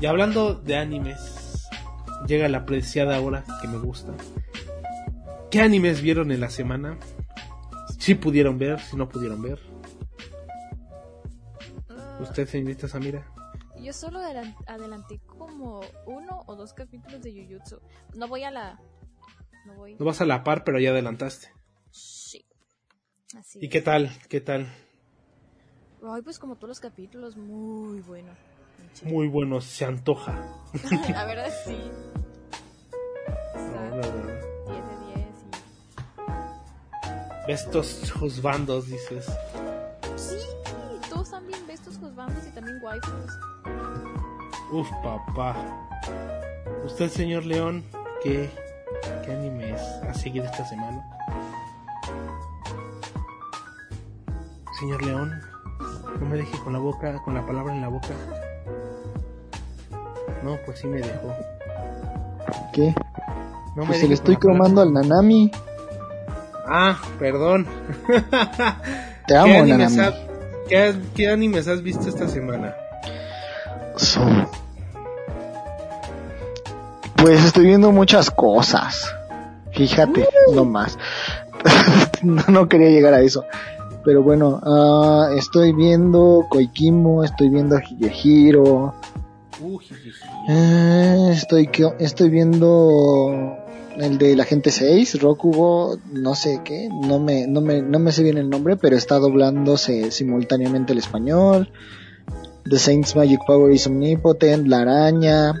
[0.00, 1.68] Y hablando de animes,
[2.26, 4.12] llega la preciada hora que me gusta.
[5.50, 6.98] ¿Qué animes vieron en la semana?
[7.98, 9.58] Si pudieron ver, si no pudieron ver.
[11.88, 13.24] Ah, Usted, señorita Samira.
[13.82, 17.80] Yo solo adelan- adelanté como uno o dos capítulos de Jujutsu.
[18.14, 18.78] No voy a la...
[19.66, 19.96] No voy...
[19.96, 21.48] No vas a la par, pero ya adelantaste.
[21.90, 22.44] Sí.
[23.36, 23.58] Así.
[23.60, 24.10] ¿Y qué tal?
[24.28, 24.66] ¿Qué tal?
[26.08, 28.32] Ay, pues como todos los capítulos, muy bueno.
[29.04, 30.32] Muy bueno, se antoja.
[31.10, 31.78] La verdad sí.
[33.54, 34.02] No, Está no, no.
[34.72, 35.28] 10 de 10
[37.48, 37.52] y...
[37.52, 39.26] Estos juzbandos, dices.
[40.16, 40.36] Sí,
[41.08, 43.32] todos también ves estos juzbandos y también waifus.
[44.72, 45.54] Uf, papá.
[46.84, 47.84] Usted, señor León,
[48.22, 48.50] ¿qué,
[49.24, 51.04] qué animes ha seguido esta semana?
[54.80, 55.40] Señor León,
[56.20, 58.08] no me deje con la boca, con la palabra en la boca.
[60.42, 61.34] No, pues sí me dejó.
[62.72, 62.94] ¿Qué?
[63.76, 65.50] No Pues se le estoy palabra- cromando al Nanami.
[66.66, 67.66] Ah, perdón.
[68.08, 70.16] Te ¿Qué amo, animes, Nanami.
[70.16, 72.74] ha- qué- qué animes has visto esta semana?
[73.96, 74.20] So-
[77.22, 79.14] Pues estoy viendo muchas cosas.
[79.72, 80.98] Fíjate, no más.
[82.22, 83.44] no, no quería llegar a eso.
[84.04, 88.94] Pero bueno, ah, estoy viendo Koikimo, estoy viendo Higehiro,
[89.60, 89.78] Uh,
[90.48, 91.70] eh, estoy,
[92.00, 93.56] estoy viendo
[93.96, 98.10] el de la gente 6, Rokugo, no sé qué, no me, no me, no me
[98.10, 101.70] sé bien el nombre, pero está doblándose simultáneamente el español.
[102.68, 105.54] The Saints Magic Power is Omnipotent, La Araña.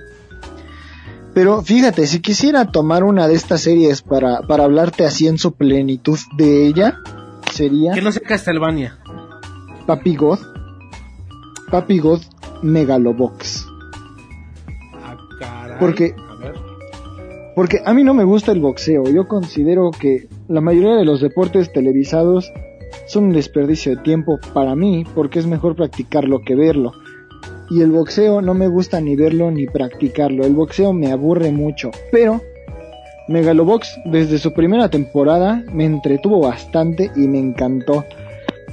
[1.34, 5.52] Pero fíjate, si quisiera tomar una de estas series para, para hablarte así en su
[5.52, 6.98] plenitud de ella,
[7.52, 8.98] sería Que no sea Castlevania.
[9.86, 10.38] Papi God.
[11.70, 12.20] Papi God
[12.62, 13.66] Megalobox.
[15.02, 15.78] Ah, caray.
[15.80, 16.54] Porque- A ver.
[17.56, 19.04] Porque a mí no me gusta el boxeo.
[19.10, 22.50] Yo considero que la mayoría de los deportes televisados
[23.06, 26.92] son un desperdicio de tiempo para mí porque es mejor practicarlo que verlo.
[27.72, 30.44] Y el boxeo no me gusta ni verlo ni practicarlo.
[30.44, 31.90] El boxeo me aburre mucho.
[32.10, 32.42] Pero
[33.28, 38.04] Megalobox desde su primera temporada me entretuvo bastante y me encantó.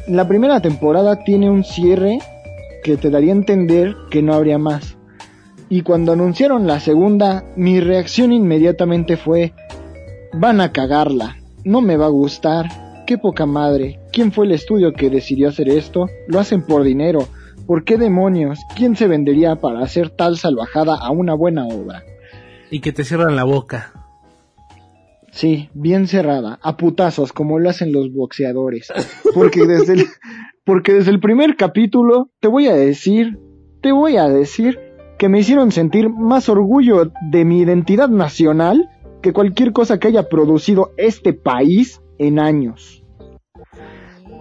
[0.09, 2.19] La primera temporada tiene un cierre
[2.83, 4.97] que te daría a entender que no habría más.
[5.69, 9.53] Y cuando anunciaron la segunda, mi reacción inmediatamente fue,
[10.33, 12.65] van a cagarla, no me va a gustar,
[13.07, 16.09] qué poca madre, ¿quién fue el estudio que decidió hacer esto?
[16.27, 17.27] Lo hacen por dinero,
[17.69, 18.65] ¿por qué demonios?
[18.75, 22.03] ¿Quién se vendería para hacer tal salvajada a una buena obra?
[22.71, 23.93] Y que te cierran la boca.
[25.31, 28.91] Sí, bien cerrada, a putazos, como lo hacen los boxeadores.
[29.35, 30.05] Porque desde el,
[30.65, 33.37] porque desde el primer capítulo te voy a decir,
[33.83, 34.79] te voy a decir
[35.19, 38.89] que me hicieron sentir más orgullo de mi identidad nacional
[39.21, 42.98] que cualquier cosa que haya producido este país en años.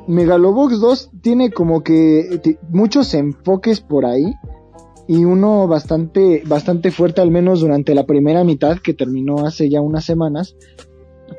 [0.09, 4.33] Megalobox 2 tiene como que muchos enfoques por ahí
[5.07, 9.83] y uno bastante bastante fuerte al menos durante la primera mitad que terminó hace ya
[9.83, 10.57] unas semanas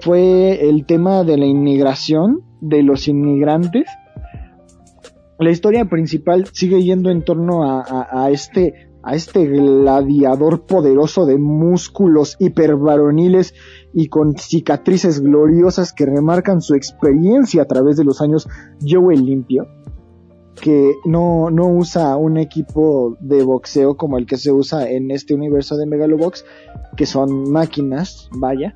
[0.01, 3.85] fue el tema de la inmigración de los inmigrantes.
[5.39, 12.35] La historia principal sigue yendo en torno a, este a este gladiador poderoso de músculos
[12.37, 13.55] hipervaroniles
[13.91, 18.47] y con cicatrices gloriosas que remarcan su experiencia a través de los años,
[18.87, 19.67] Joey Limpio,
[20.61, 25.33] que no, no usa un equipo de boxeo como el que se usa en este
[25.33, 26.45] universo de Megalobox,
[26.95, 28.75] que son máquinas, vaya,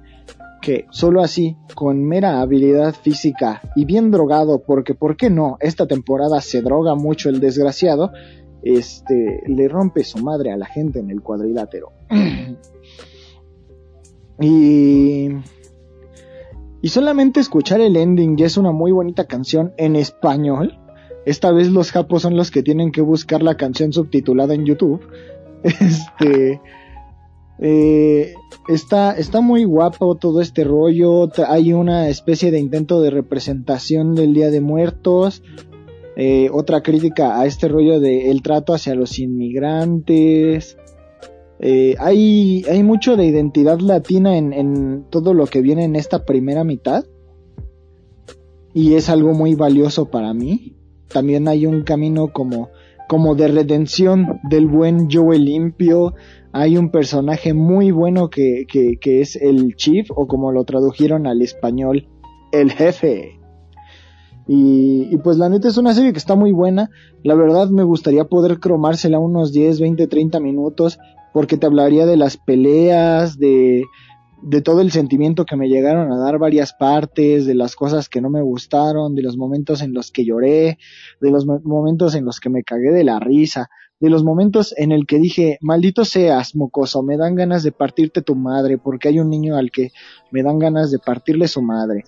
[0.64, 5.58] que solo así, con mera habilidad física y bien drogado, porque ¿por qué no?
[5.60, 8.12] Esta temporada se droga mucho el desgraciado,
[8.64, 11.92] este, le rompe su madre a la gente en el cuadrilátero.
[14.40, 15.30] y...
[16.82, 20.78] Y solamente escuchar el ending es una muy bonita canción en español.
[21.26, 25.02] Esta vez los japos son los que tienen que buscar la canción subtitulada en YouTube.
[25.64, 26.60] Este
[27.60, 28.34] eh,
[28.68, 31.30] está, está muy guapo todo este rollo.
[31.48, 35.42] Hay una especie de intento de representación del Día de Muertos.
[36.16, 40.78] Eh, otra crítica a este rollo de el trato hacia los inmigrantes.
[41.60, 46.26] Eh, hay, hay mucho de identidad latina en, en todo lo que viene en esta
[46.26, 47.06] primera mitad.
[48.74, 50.76] Y es algo muy valioso para mí.
[51.08, 52.70] También hay un camino como,
[53.08, 56.14] como de redención del buen Joe Limpio
[56.56, 61.42] hay un personaje muy bueno que, que, es el Chief, o como lo tradujeron al
[61.42, 62.08] español,
[62.52, 63.40] el jefe.
[64.48, 66.90] Y, y, pues la neta es una serie que está muy buena.
[67.24, 71.00] La verdad me gustaría poder cromársela unos 10, 20, 30 minutos,
[71.34, 73.84] porque te hablaría de las peleas, de,
[74.42, 78.22] de todo el sentimiento que me llegaron a dar varias partes, de las cosas que
[78.22, 80.78] no me gustaron, de los momentos en los que lloré,
[81.22, 83.70] de los momentos en los que me cagué de la risa
[84.04, 88.22] de los momentos en el que dije, maldito seas, mocoso, me dan ganas de partirte
[88.22, 89.92] tu madre, porque hay un niño al que
[90.30, 92.04] me dan ganas de partirle su madre.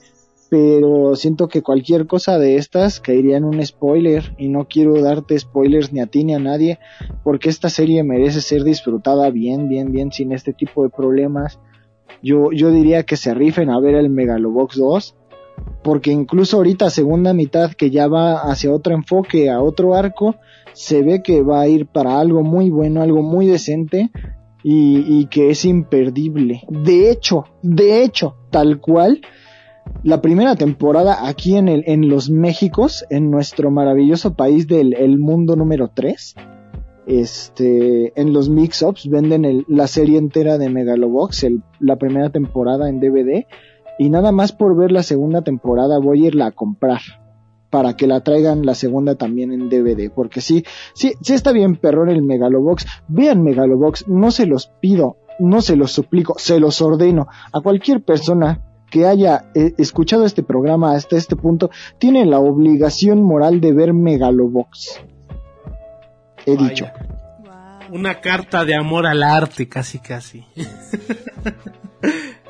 [0.50, 5.38] Pero siento que cualquier cosa de estas caería en un spoiler y no quiero darte
[5.40, 6.80] spoilers ni a ti ni a nadie,
[7.24, 11.60] porque esta serie merece ser disfrutada bien, bien, bien, sin este tipo de problemas.
[12.22, 15.16] Yo, yo diría que se rifen a ver el Megalobox 2,
[15.84, 20.36] porque incluso ahorita segunda mitad que ya va hacia otro enfoque, a otro arco,
[20.74, 24.12] se ve que va a ir para algo muy bueno, algo muy decente
[24.68, 26.64] y, que es imperdible.
[26.70, 29.22] De hecho, de hecho, tal cual,
[30.04, 35.56] la primera temporada aquí en, el, en los Méxicos, en nuestro maravilloso país del mundo
[35.56, 36.36] número 3,
[37.08, 41.48] este, en los mix-ups venden la serie entera de Megalobox,
[41.80, 43.46] la primera temporada en DVD,
[43.98, 47.02] y nada más por ver la segunda temporada voy a irla a comprar
[47.70, 50.64] para que la traigan la segunda también en DVD, porque sí,
[50.94, 55.76] sí, sí está bien perrón el Megalobox, vean Megalobox, no se los pido, no se
[55.76, 57.28] los suplico, se los ordeno.
[57.52, 63.22] A cualquier persona que haya eh, escuchado este programa hasta este punto, tiene la obligación
[63.22, 65.02] moral de ver Megalobox.
[66.46, 66.86] He dicho.
[67.92, 70.46] Una carta de amor al arte, casi, casi.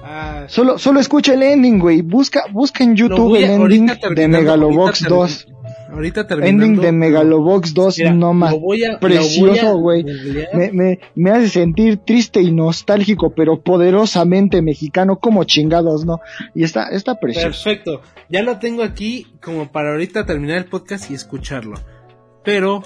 [0.02, 2.02] Ah, solo, solo escucha el ending, güey.
[2.02, 5.48] Busca, busca en YouTube el ending de Megalobox 2.
[5.96, 6.66] Ahorita terminando.
[6.66, 8.54] Ending de Megalobox 2, no más.
[9.00, 10.04] Precioso, güey.
[10.54, 16.20] Me, me, me, hace sentir triste y nostálgico, pero poderosamente mexicano, como chingados, ¿no?
[16.54, 17.64] Y está, está precioso.
[17.64, 18.02] Perfecto.
[18.28, 21.80] Ya lo tengo aquí como para ahorita terminar el podcast y escucharlo.
[22.44, 22.84] Pero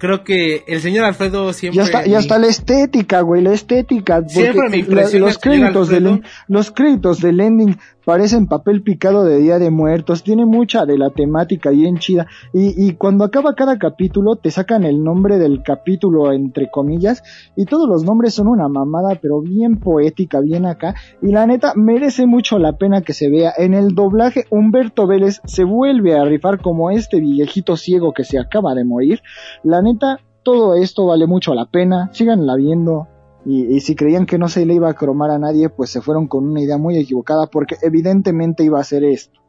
[0.00, 1.76] creo que el señor Alfredo siempre...
[1.76, 4.26] Ya está, ya está la estética, güey, la estética.
[4.26, 9.58] Siempre me impresiona los créditos del los créditos del ending parecen papel picado de Día
[9.58, 10.24] de Muertos.
[10.24, 12.26] Tiene mucha de la temática bien chida.
[12.52, 17.22] Y, y cuando acaba cada capítulo te sacan el nombre del capítulo entre comillas
[17.56, 20.94] y todos los nombres son una mamada, pero bien poética, bien acá.
[21.22, 23.52] Y la neta merece mucho la pena que se vea.
[23.56, 28.38] En el doblaje Humberto Vélez se vuelve a rifar como este viejito ciego que se
[28.38, 29.20] acaba de morir.
[29.62, 32.10] La neta, todo esto vale mucho la pena.
[32.12, 33.08] Síganla viendo.
[33.44, 36.02] Y, y si creían que no se le iba a cromar a nadie, pues se
[36.02, 39.40] fueron con una idea muy equivocada porque evidentemente iba a ser esto.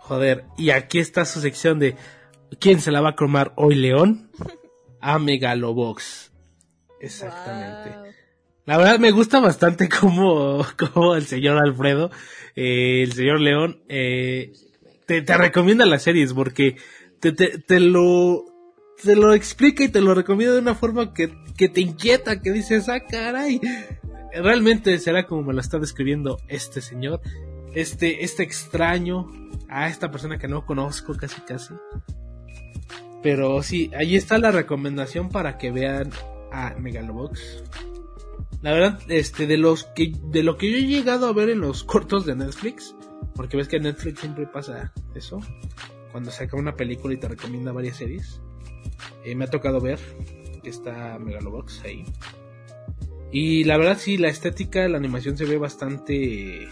[0.00, 1.96] Joder, y aquí está su sección de
[2.58, 4.30] ¿Quién se la va a cromar hoy, León?
[5.00, 6.32] A Megalobox.
[7.00, 7.96] Exactamente.
[7.96, 8.06] Wow.
[8.66, 12.10] La verdad me gusta bastante como, como el señor Alfredo,
[12.54, 14.52] eh, el señor León, eh,
[15.06, 16.76] te, te recomienda las series porque
[17.20, 18.44] te, te, te lo
[19.02, 22.52] te lo explica y te lo recomienda de una forma que, que te inquieta, que
[22.52, 23.60] dices, ah, caray.
[24.32, 27.20] Realmente será como me lo está describiendo este señor,
[27.74, 29.28] este, este extraño,
[29.68, 31.74] a esta persona que no conozco casi casi.
[33.22, 36.10] Pero sí, ahí está la recomendación para que vean
[36.52, 37.62] a Megalobox.
[38.62, 41.60] La verdad, este, de los que, de lo que yo he llegado a ver en
[41.60, 42.94] los cortos de Netflix,
[43.34, 45.40] porque ves que en Netflix siempre pasa eso,
[46.12, 48.40] cuando saca una película y te recomienda varias series,
[49.24, 49.98] eh, me ha tocado ver
[50.68, 52.04] está Megalobox ahí.
[53.32, 56.68] Y la verdad sí, la estética, la animación se ve bastante,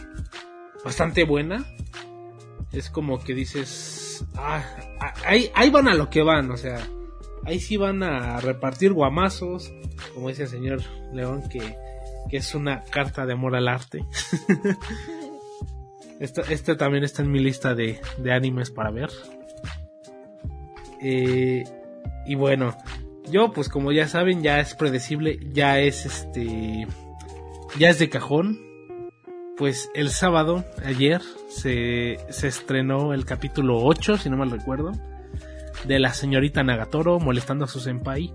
[0.85, 1.65] bastante buena.
[2.73, 4.65] Es como que dices, ah,
[5.01, 6.87] ah, ahí, van a lo que van, o sea,
[7.45, 9.73] ahí sí van a repartir guamazos,
[10.15, 11.77] como dice el señor León, que,
[12.29, 14.05] que es una carta de amor al arte.
[16.21, 19.09] Este también está en mi lista de, de animes para ver.
[21.01, 21.63] Eh,
[22.29, 22.77] y bueno,
[23.31, 26.87] yo pues como ya saben, ya es predecible, ya es este,
[27.79, 28.61] ya es de cajón.
[29.57, 34.93] Pues el sábado, ayer, se, se estrenó el capítulo 8, si no mal recuerdo,
[35.85, 38.33] de la señorita Nagatoro molestando a su senpai.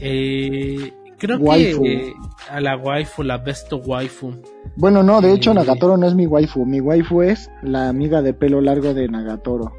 [0.00, 1.82] Eh, creo Waifu.
[1.82, 2.14] que eh,
[2.50, 4.34] a la waifu, la besto waifu.
[4.76, 5.54] Bueno, no, de hecho Eh.
[5.54, 6.64] Nagatoro no es mi waifu.
[6.66, 9.72] Mi waifu es la amiga de pelo largo de Nagatoro.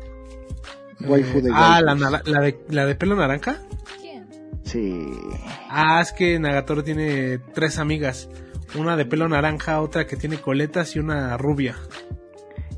[1.01, 3.57] Waifu de ah, la, la, de, la de pelo naranja.
[4.01, 4.25] ¿Quién?
[4.63, 5.05] Sí.
[5.69, 8.29] Ah, es que Nagatoro tiene tres amigas.
[8.77, 11.75] Una de pelo naranja, otra que tiene coletas y una rubia.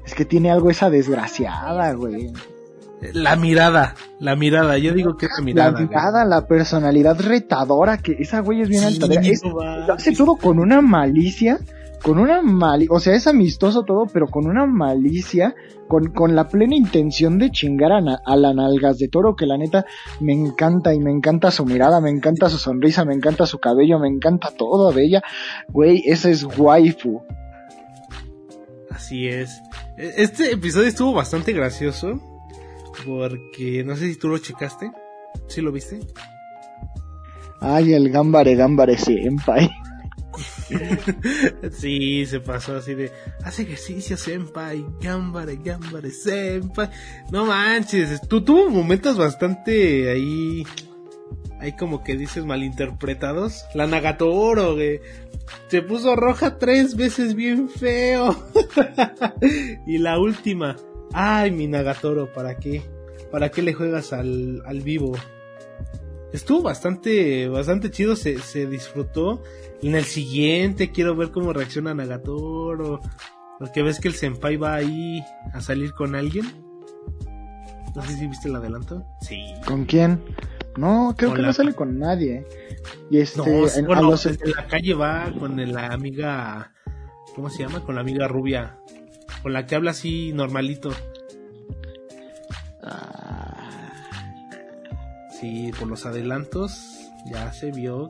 [0.05, 2.31] Es que tiene algo esa desgraciada, güey.
[3.13, 5.71] La mirada, la mirada, yo digo que es la La mirada.
[5.71, 5.87] güey.
[5.87, 9.21] mirada, la personalidad retadora, que esa güey es bien Sí, altanera.
[9.23, 11.59] Es- lo hace todo con una malicia,
[12.01, 15.53] con una malicia, o sea, es amistoso todo, pero con una malicia,
[15.87, 19.45] con, con la plena intención de chingar a, na- a la nalgas de toro, que
[19.45, 19.85] la neta
[20.19, 23.99] me encanta y me encanta su mirada, me encanta su sonrisa, me encanta su cabello,
[23.99, 25.21] me encanta todo de ella.
[25.69, 27.21] Güey, esa es waifu.
[28.89, 29.61] Así es.
[29.97, 32.19] E- Este episodio estuvo bastante gracioso.
[33.05, 34.91] Porque no sé si tú lo checaste.
[35.47, 35.99] ¿Sí lo viste?
[37.59, 39.69] Ay, el gambare gambare senpai.
[41.71, 43.11] Sí, se pasó así de,
[43.43, 46.89] hace ejercicio, senpai, gambare, gambare, senpai.
[47.31, 50.63] No manches, tú tuvo momentos bastante ahí,
[51.59, 53.65] ahí como que dices malinterpretados.
[53.73, 55.01] La Nagatoro, güey,
[55.67, 58.35] se puso roja tres veces bien feo.
[59.87, 60.75] y la última,
[61.13, 62.81] ay, mi Nagatoro, ¿para qué?
[63.31, 65.13] ¿Para qué le juegas al, al vivo?
[66.33, 69.43] Estuvo bastante, bastante chido, se, se disfrutó.
[69.81, 73.01] En el siguiente quiero ver cómo reacciona Nagatoro.
[73.59, 75.23] Porque ves que el senpai va ahí
[75.53, 76.45] a salir con alguien.
[77.95, 79.05] No sé si viste el adelanto.
[79.21, 79.43] Sí.
[79.65, 80.23] ¿Con quién?
[80.77, 82.45] No, creo Con que la- no sale con nadie.
[83.09, 86.73] Y este, No, en- a bueno, los- en la calle va con la amiga,
[87.35, 87.81] ¿cómo se llama?
[87.83, 88.77] Con la amiga rubia.
[89.43, 90.91] Con la que habla así normalito.
[92.83, 93.40] Ah,
[95.41, 98.09] Sí, por los adelantos ya se vio.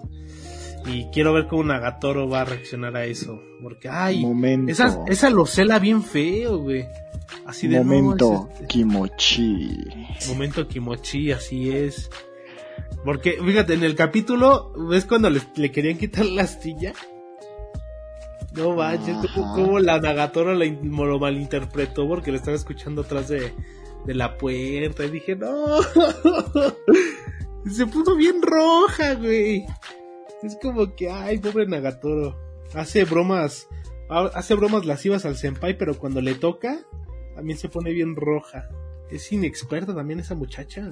[0.86, 3.42] Y quiero ver cómo Nagatoro va a reaccionar a eso.
[3.64, 4.72] Porque, ay, momento.
[4.72, 6.86] esa, esa lo cela bien feo, güey.
[7.46, 9.70] Así de no, momento es- es- kimochi.
[10.28, 12.10] momento kimochi, así es.
[13.06, 16.94] Porque, fíjate, en el capítulo, ¿ves cuando le, le querían quitar la astilla?
[18.54, 23.54] No manches, como, la Nagatoro la in- lo malinterpretó porque le estaba escuchando atrás de,
[24.06, 25.06] de la puerta.
[25.06, 25.82] Y dije, no.
[27.70, 29.66] Se puso bien roja, güey.
[30.44, 32.36] Es como que, ay, pobre Nagatoro.
[32.74, 33.68] Hace bromas,
[34.10, 36.80] ah, hace bromas lascivas al senpai, pero cuando le toca,
[37.36, 38.68] también se pone bien roja.
[39.10, 40.90] Es inexperta también esa muchacha.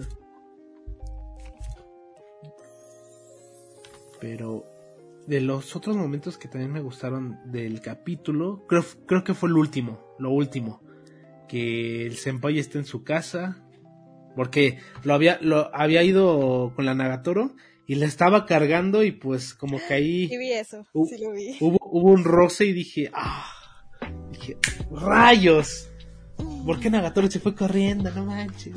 [4.19, 4.65] Pero
[5.25, 9.55] de los otros momentos que también me gustaron del capítulo, creo, creo que fue el
[9.55, 10.81] último, lo último.
[11.49, 13.57] Que el senpai está en su casa.
[14.35, 17.55] Porque lo había, lo había ido con la Nagatoro
[17.87, 21.31] y la estaba cargando y pues como que ahí Sí vi eso, Hu- sí lo
[21.31, 21.57] vi.
[21.59, 23.51] hubo, hubo un roce y dije, ah,
[24.31, 24.55] dije,
[24.91, 25.89] rayos.
[26.65, 28.11] ¿Por qué Nagatoro se fue corriendo?
[28.11, 28.75] No manches.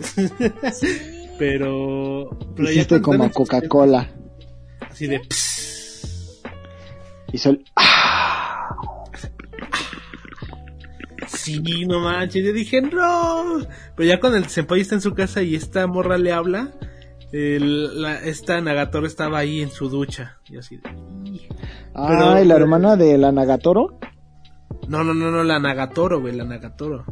[0.73, 0.89] Sí.
[1.39, 4.11] pero, pero Hiciste como Coca-Cola.
[4.91, 6.43] Así de, pss.
[7.33, 7.64] Hizo el...
[7.77, 8.02] ¡Ah!
[11.35, 12.45] Sí, no manches.
[12.45, 13.59] Yo dije, no.
[13.97, 16.72] Pero ya cuando el senpai está en su casa y esta morra le habla,
[17.33, 20.39] el- la- esta Nagatoro estaba ahí en su ducha.
[20.49, 20.91] Y así de,
[21.30, 21.49] "Ih".
[21.95, 23.99] Ay, la hermana de la Nagatoro.
[24.89, 27.05] No, no, no, no, la Nagatoro, güey, la Nagatoro.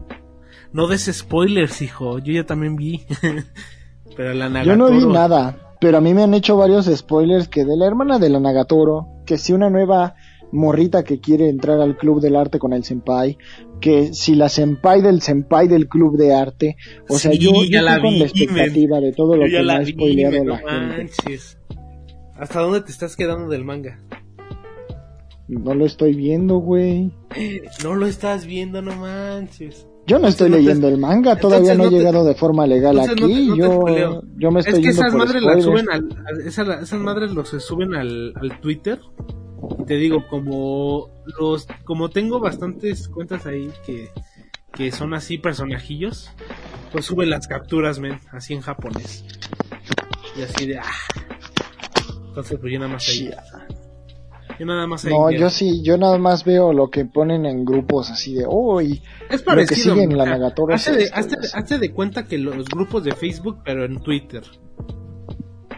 [0.72, 2.18] No des spoilers, hijo.
[2.18, 3.04] Yo ya también vi.
[4.16, 4.76] Pero la Yo Nagatoro.
[4.76, 8.18] no vi nada, pero a mí me han hecho varios spoilers que de la hermana
[8.18, 10.14] de la Nagatoro, que si una nueva
[10.53, 13.36] morrita que quiere entrar al club del arte con el senpai,
[13.80, 16.76] que si la senpai del senpai del club de arte,
[17.09, 19.53] o sea, yo, yo ya la estoy con vi, la expectativa de todo lo que
[19.53, 20.96] me la ha vi, spoileado güey, la no gente.
[20.98, 21.59] manches.
[22.36, 24.01] ¿Hasta dónde te estás quedando del manga?
[25.48, 27.11] No lo estoy viendo, güey.
[27.82, 29.86] No lo estás viendo, no manches.
[30.07, 32.34] Yo no estoy no te- leyendo el manga, todavía no he no te- llegado de
[32.34, 33.46] forma legal entonces no te- aquí.
[33.48, 33.61] no te
[34.01, 36.80] yo, yo me estoy Es que yendo esas por madres las suben al, al- esa-
[36.80, 38.98] esas madres los suben al, al Twitter.
[39.80, 44.11] Y te digo, como los, como tengo bastantes cuentas ahí que,
[44.72, 46.30] que son así personajillos,
[46.92, 49.24] pues suben las capturas, men, así en japonés.
[50.36, 50.84] Y así de, ah.
[52.28, 53.30] Entonces pues yo nada más ahí.
[54.58, 55.12] Yo nada más ahí.
[55.12, 55.40] No, veo.
[55.40, 59.32] yo sí, yo nada más veo lo que ponen en grupos así de, uy, Es
[59.32, 59.94] Lo que parecido.
[59.94, 63.12] sigue en la mira, Nagatoro hazte de, hazte- hazte de cuenta que los grupos de
[63.14, 64.42] Facebook, pero en Twitter.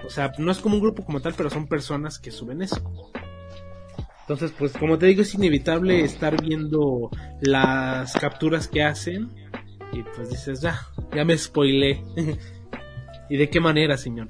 [0.05, 2.76] O sea, no es como un grupo como tal, pero son personas que suben eso.
[4.23, 7.11] Entonces, pues como te digo, es inevitable estar viendo
[7.41, 9.29] las capturas que hacen.
[9.93, 10.81] Y pues dices, ya,
[11.14, 12.03] ya me spoilé.
[13.29, 14.29] ¿Y de qué manera, señor?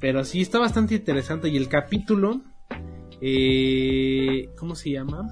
[0.00, 1.48] Pero sí, está bastante interesante.
[1.48, 2.42] Y el capítulo,
[3.20, 5.28] eh, ¿cómo se llama?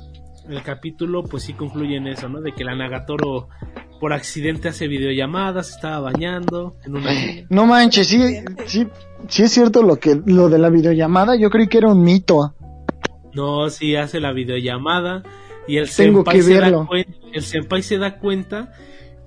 [0.49, 2.41] El capítulo, pues sí concluye en eso, ¿no?
[2.41, 3.49] De que la Nagatoro
[3.99, 7.11] por accidente hace videollamadas, estaba bañando en una...
[7.49, 8.21] no manches, sí,
[8.67, 8.87] sí,
[9.29, 12.55] sí es cierto lo que, lo de la videollamada, yo creí que era un mito.
[13.37, 15.23] No, sí hace la videollamada
[15.69, 18.73] y el Tengo senpai que se da cuenta, el senpai se da cuenta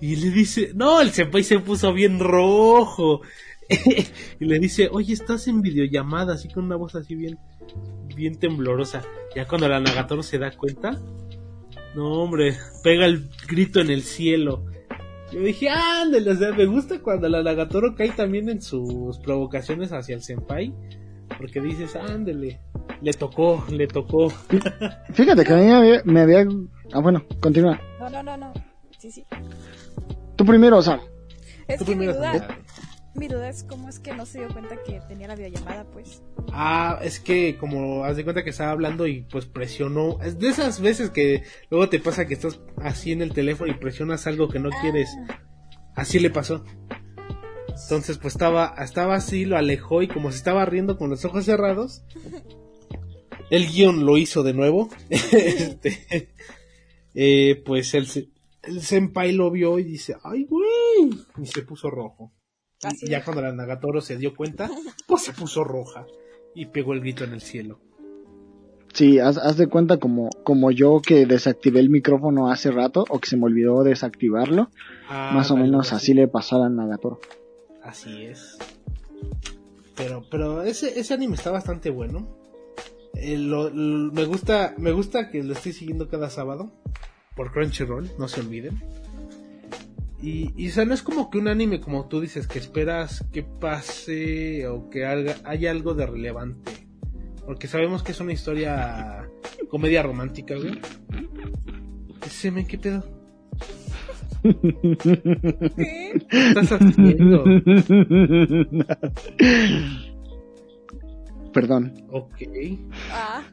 [0.02, 3.22] y le dice, no, el senpai se puso bien rojo
[4.40, 7.38] y le dice, oye, estás en videollamada, así con una voz así bien,
[8.16, 9.04] bien temblorosa.
[9.36, 11.00] Ya cuando la Nagatoro se da cuenta,
[11.94, 14.66] no hombre, pega el grito en el cielo.
[15.32, 19.94] Yo dije, ándale, o sea, me gusta cuando la Nagatoro cae también en sus provocaciones
[19.94, 20.74] hacia el senpai.
[21.40, 22.60] Porque dices, ándale,
[23.02, 24.30] le tocó, le tocó.
[25.14, 26.46] Fíjate que a mí me había, me había-
[26.94, 27.80] ah bueno, continúa.
[28.00, 28.54] No, no, no, no.
[29.00, 29.26] Sí, sí.
[30.36, 31.00] Tú primero, o sea,
[31.68, 32.58] Es que mi duda,
[33.16, 36.22] mi duda es cómo es que no se dio cuenta que tenía la videollamada, pues.
[36.52, 40.20] Ah, es que como haz de cuenta que estaba hablando y pues presionó.
[40.22, 43.76] Es de esas veces que luego te pasa que estás así en el teléfono y
[43.76, 45.10] presionas algo que no quieres.
[45.96, 46.64] Así le pasó.
[47.84, 51.46] Entonces pues estaba, estaba así, lo alejó y como se estaba riendo con los ojos
[51.46, 52.04] cerrados,
[53.50, 54.90] el guion lo hizo de nuevo.
[55.10, 56.30] Este,
[57.16, 58.30] eh, pues el, se-
[58.64, 61.10] el senpai lo vio y dice, ay güey,
[61.42, 62.32] y se puso rojo.
[62.84, 64.70] Así Y ya cuando la Nagatoro se dio cuenta,
[65.08, 66.06] pues se puso roja
[66.56, 67.80] y pegó el grito en el cielo.
[68.94, 73.20] sí, haz, haz de cuenta como, como yo que desactivé el micrófono hace rato, o
[73.20, 74.70] que se me olvidó desactivarlo,
[75.10, 77.20] Ah, más o menos vale, así le pasó a la Nagatoro.
[77.90, 78.56] Así es.
[79.96, 82.38] Pero, pero ese, ese anime está bastante bueno.
[83.16, 86.72] Eh, me gusta, me gusta que lo estoy siguiendo cada sábado
[87.36, 88.80] por Crunchyroll, no se olviden.
[90.22, 93.26] Y, y o sea, no es como que un anime como tú dices que esperas
[93.34, 96.72] que pase o que haya algo de relevante.
[97.48, 99.28] Porque sabemos que es una historia
[99.68, 100.80] comedia romántica, güey.
[102.24, 103.04] Ese men, ¿qué pedo?
[105.76, 106.22] ¿Qué?
[106.30, 107.44] ¿Qué estás haciendo?
[111.54, 111.94] Perdón.
[112.12, 112.38] Ok.
[113.12, 113.44] Ah,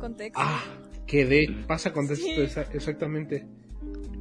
[0.00, 0.40] contexto.
[0.42, 0.60] Ah,
[1.06, 1.46] quedé.
[1.66, 2.34] Pasa con esto Sí.
[2.36, 3.46] exa- exactamente.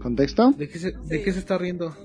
[0.01, 0.51] ¿Contexto?
[0.51, 1.23] ¿De qué, se, ¿De Sí.
[1.23, 1.95] qué se está riendo?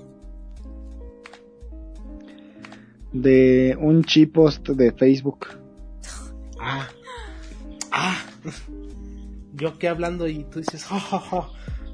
[3.13, 5.47] De un chipost de Facebook.
[6.59, 6.87] Ah.
[7.91, 8.17] Ah.
[9.53, 11.49] Yo aquí hablando y tú dices, ja.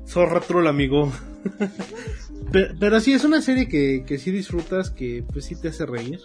[0.06, 1.12] Zorra troll, amigo.
[2.52, 5.86] pero, pero sí, es una serie que, que sí disfrutas, que pues sí te hace
[5.86, 6.20] reír.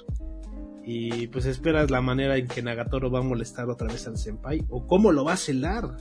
[0.84, 4.64] Y pues esperas la manera en que Nagatoro va a molestar otra vez al senpai
[4.70, 5.98] o cómo lo va a celar.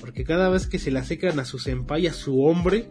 [0.00, 2.90] Porque cada vez que se le acercan a su senpai, a su hombre,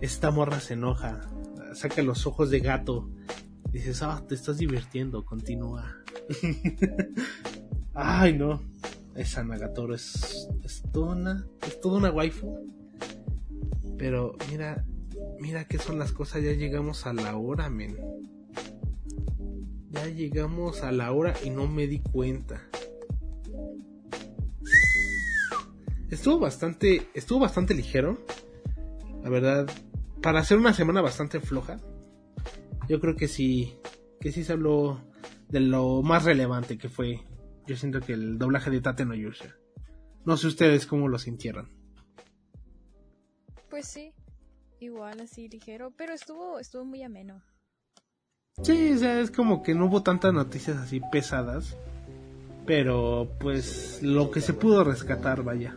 [0.00, 1.28] esta morra se enoja.
[1.74, 3.10] Saca los ojos de gato.
[3.70, 5.98] Dices, ah, te estás divirtiendo, continúa.
[7.94, 8.62] Ay, no.
[9.14, 12.56] Esa Nagatoro es, es toda es toda una waifu.
[13.98, 14.84] Pero mira,
[15.40, 17.96] mira que son las cosas, ya llegamos a la hora, men.
[19.90, 22.68] Ya llegamos a la hora y no me di cuenta.
[26.10, 28.18] Estuvo bastante, estuvo bastante ligero.
[29.22, 29.66] La verdad,
[30.22, 31.78] para hacer una semana bastante floja,
[32.88, 33.76] yo creo que sí,
[34.20, 35.00] que sí se habló
[35.48, 37.22] de lo más relevante que fue.
[37.66, 39.56] Yo siento que el doblaje de Tate no Yusha.
[40.24, 41.75] No sé ustedes cómo lo sintieron.
[43.76, 44.14] Pues sí,
[44.80, 47.42] igual así ligero, pero estuvo, estuvo muy ameno.
[48.62, 51.76] Sí, o sea, es como que no hubo tantas noticias así pesadas.
[52.64, 55.76] Pero pues lo que se pudo rescatar, vaya.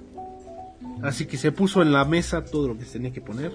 [1.04, 3.52] Así que se puso en la mesa todo lo que se tenía que poner.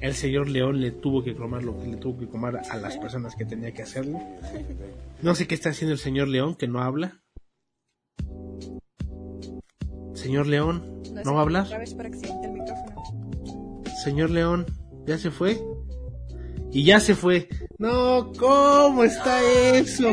[0.00, 2.96] El señor León le tuvo que cromar lo que le tuvo que comer a las
[2.96, 4.20] personas que tenía que hacerlo.
[5.20, 7.24] No sé qué está haciendo el señor León, que no habla.
[10.14, 11.66] Señor León, ¿no, va a hablar?
[14.02, 14.66] Señor León,
[15.06, 15.60] ¿ya se fue?
[16.72, 17.48] Y ya se fue.
[17.78, 19.42] No, ¿cómo está
[19.74, 20.08] eso?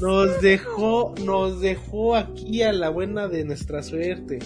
[0.00, 4.38] Nos dejó, nos dejó aquí a la buena de nuestra suerte.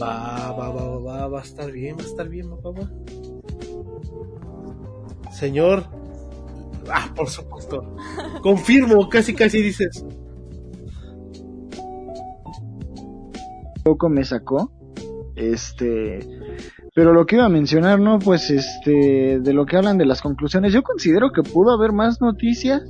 [0.00, 2.90] Va, va, va, va, va a estar bien, va a estar bien, papá.
[5.30, 5.84] Señor.
[6.90, 7.94] Ah, por supuesto.
[8.42, 10.04] Confirmo, casi, casi dices.
[13.84, 14.72] Poco me sacó.
[15.36, 16.20] Este.
[16.94, 18.18] Pero lo que iba a mencionar, ¿no?
[18.18, 19.40] Pues este.
[19.40, 20.72] De lo que hablan de las conclusiones.
[20.72, 22.82] Yo considero que pudo haber más noticias.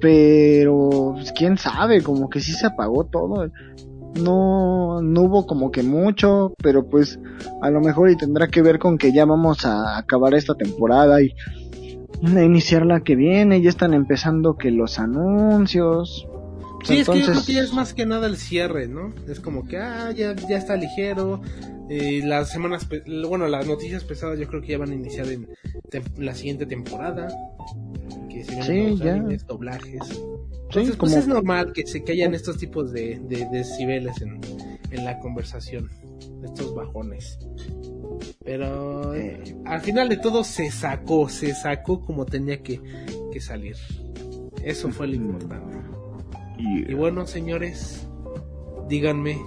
[0.00, 1.12] Pero.
[1.14, 3.50] Pues, quién sabe, como que sí se apagó todo
[4.16, 7.20] no, no hubo como que mucho, pero pues
[7.62, 11.20] a lo mejor y tendrá que ver con que ya vamos a acabar esta temporada
[11.22, 11.32] y
[12.24, 16.26] a iniciar la que viene, ya están empezando que los anuncios.
[16.84, 19.12] Sí, es que yo creo que ya es más que nada el cierre, ¿no?
[19.28, 21.40] Es como que, ah, ya, ya está ligero.
[21.88, 22.86] Eh, las semanas,
[23.28, 25.48] bueno, las noticias pesadas yo creo que ya van a iniciar en
[26.16, 27.28] la siguiente temporada.
[28.28, 29.16] Que se sí, ya.
[29.46, 30.02] doblajes.
[30.68, 34.40] Entonces, pues es normal que se hayan estos tipos de, de, decibeles en,
[34.90, 35.90] en, la conversación,
[36.44, 37.38] estos bajones.
[38.44, 42.80] Pero eh, al final de todo se sacó, se sacó como tenía que,
[43.32, 43.76] que salir.
[44.62, 45.76] Eso fue lo importante.
[46.58, 48.06] Y bueno, señores,
[48.88, 49.38] díganme,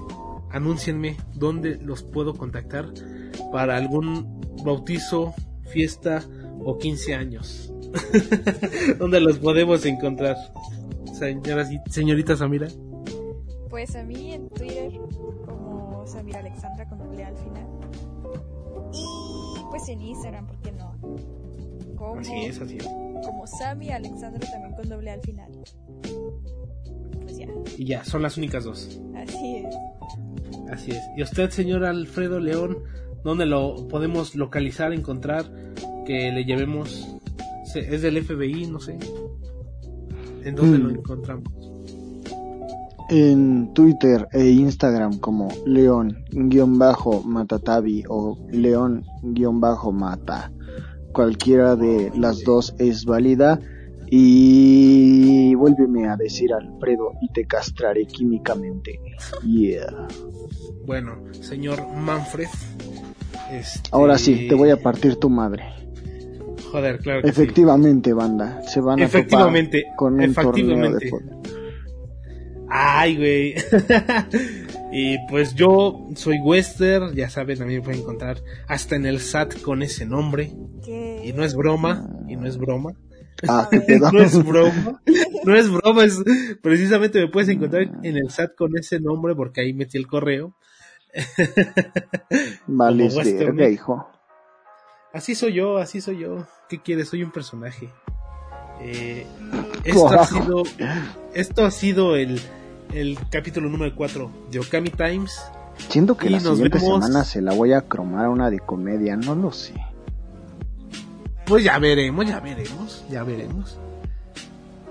[0.51, 2.87] anúncienme dónde los puedo contactar
[3.51, 5.33] para algún bautizo,
[5.71, 6.23] fiesta
[6.63, 7.73] o 15 años.
[8.99, 10.35] ¿Dónde los podemos encontrar?
[11.19, 12.67] señoras y señorita Samira?
[13.69, 14.91] Pues a mí en Twitter
[15.45, 17.67] como Samira Alexandra con doble al final.
[18.93, 20.95] Y pues en Instagram, ¿por qué no?
[21.97, 22.85] Como, así es, así es.
[22.85, 25.51] Como Sami Alexandra también con doble al final.
[27.65, 27.71] Ya.
[27.77, 28.99] Y ya, son las únicas dos.
[29.15, 29.75] Así es.
[30.71, 31.01] Así es.
[31.17, 32.77] ¿Y usted, señor Alfredo León,
[33.23, 35.45] dónde lo podemos localizar, encontrar,
[36.05, 37.15] que le llevemos?
[37.75, 38.67] ¿Es del FBI?
[38.67, 38.97] No sé.
[40.43, 40.95] ¿En dónde lo mm.
[40.95, 41.53] encontramos?
[43.09, 50.51] En Twitter e Instagram como León-Matatabi o León-Mata.
[51.11, 53.59] Cualquiera de las dos es válida.
[54.11, 58.99] Y vuélveme a decir Alfredo y te castraré químicamente.
[59.43, 60.07] Yeah.
[60.85, 62.47] Bueno, señor Manfred.
[63.51, 63.89] Este...
[63.91, 65.63] Ahora sí, te voy a partir tu madre.
[66.71, 67.27] Joder, claro.
[67.27, 68.61] efectivamente, banda.
[68.63, 71.11] Se van a efectivamente, con un efectivamente.
[72.69, 73.55] Ay, güey.
[74.91, 79.19] y pues yo soy Wester, ya saben, a mí me pueden encontrar hasta en el
[79.19, 80.51] SAT con ese nombre.
[81.23, 82.93] Y no es broma, y no es broma.
[83.47, 85.01] Ah, ¿qué no es broma,
[85.45, 86.21] no es broma, es
[86.61, 90.55] precisamente me puedes encontrar en el SAT con ese nombre porque ahí metí el correo.
[92.67, 93.09] Vale,
[93.71, 94.07] hijo.
[95.13, 96.45] Así soy yo, así soy yo.
[96.67, 97.09] ¿Qué quieres?
[97.09, 97.89] Soy un personaje.
[98.81, 99.25] Eh,
[99.83, 100.63] esto, ha sido,
[101.33, 102.39] esto ha sido el,
[102.93, 105.41] el capítulo número 4 de Okami Times.
[105.89, 109.51] Siento que la siguiente semana se la voy a cromar una de comedia, no lo
[109.51, 109.73] sé.
[111.49, 113.79] Pues ya veremos, ya veremos, ya veremos.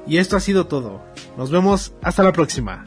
[0.08, 1.00] Y esto ha sido todo.
[1.36, 2.84] Nos vemos hasta la próxima.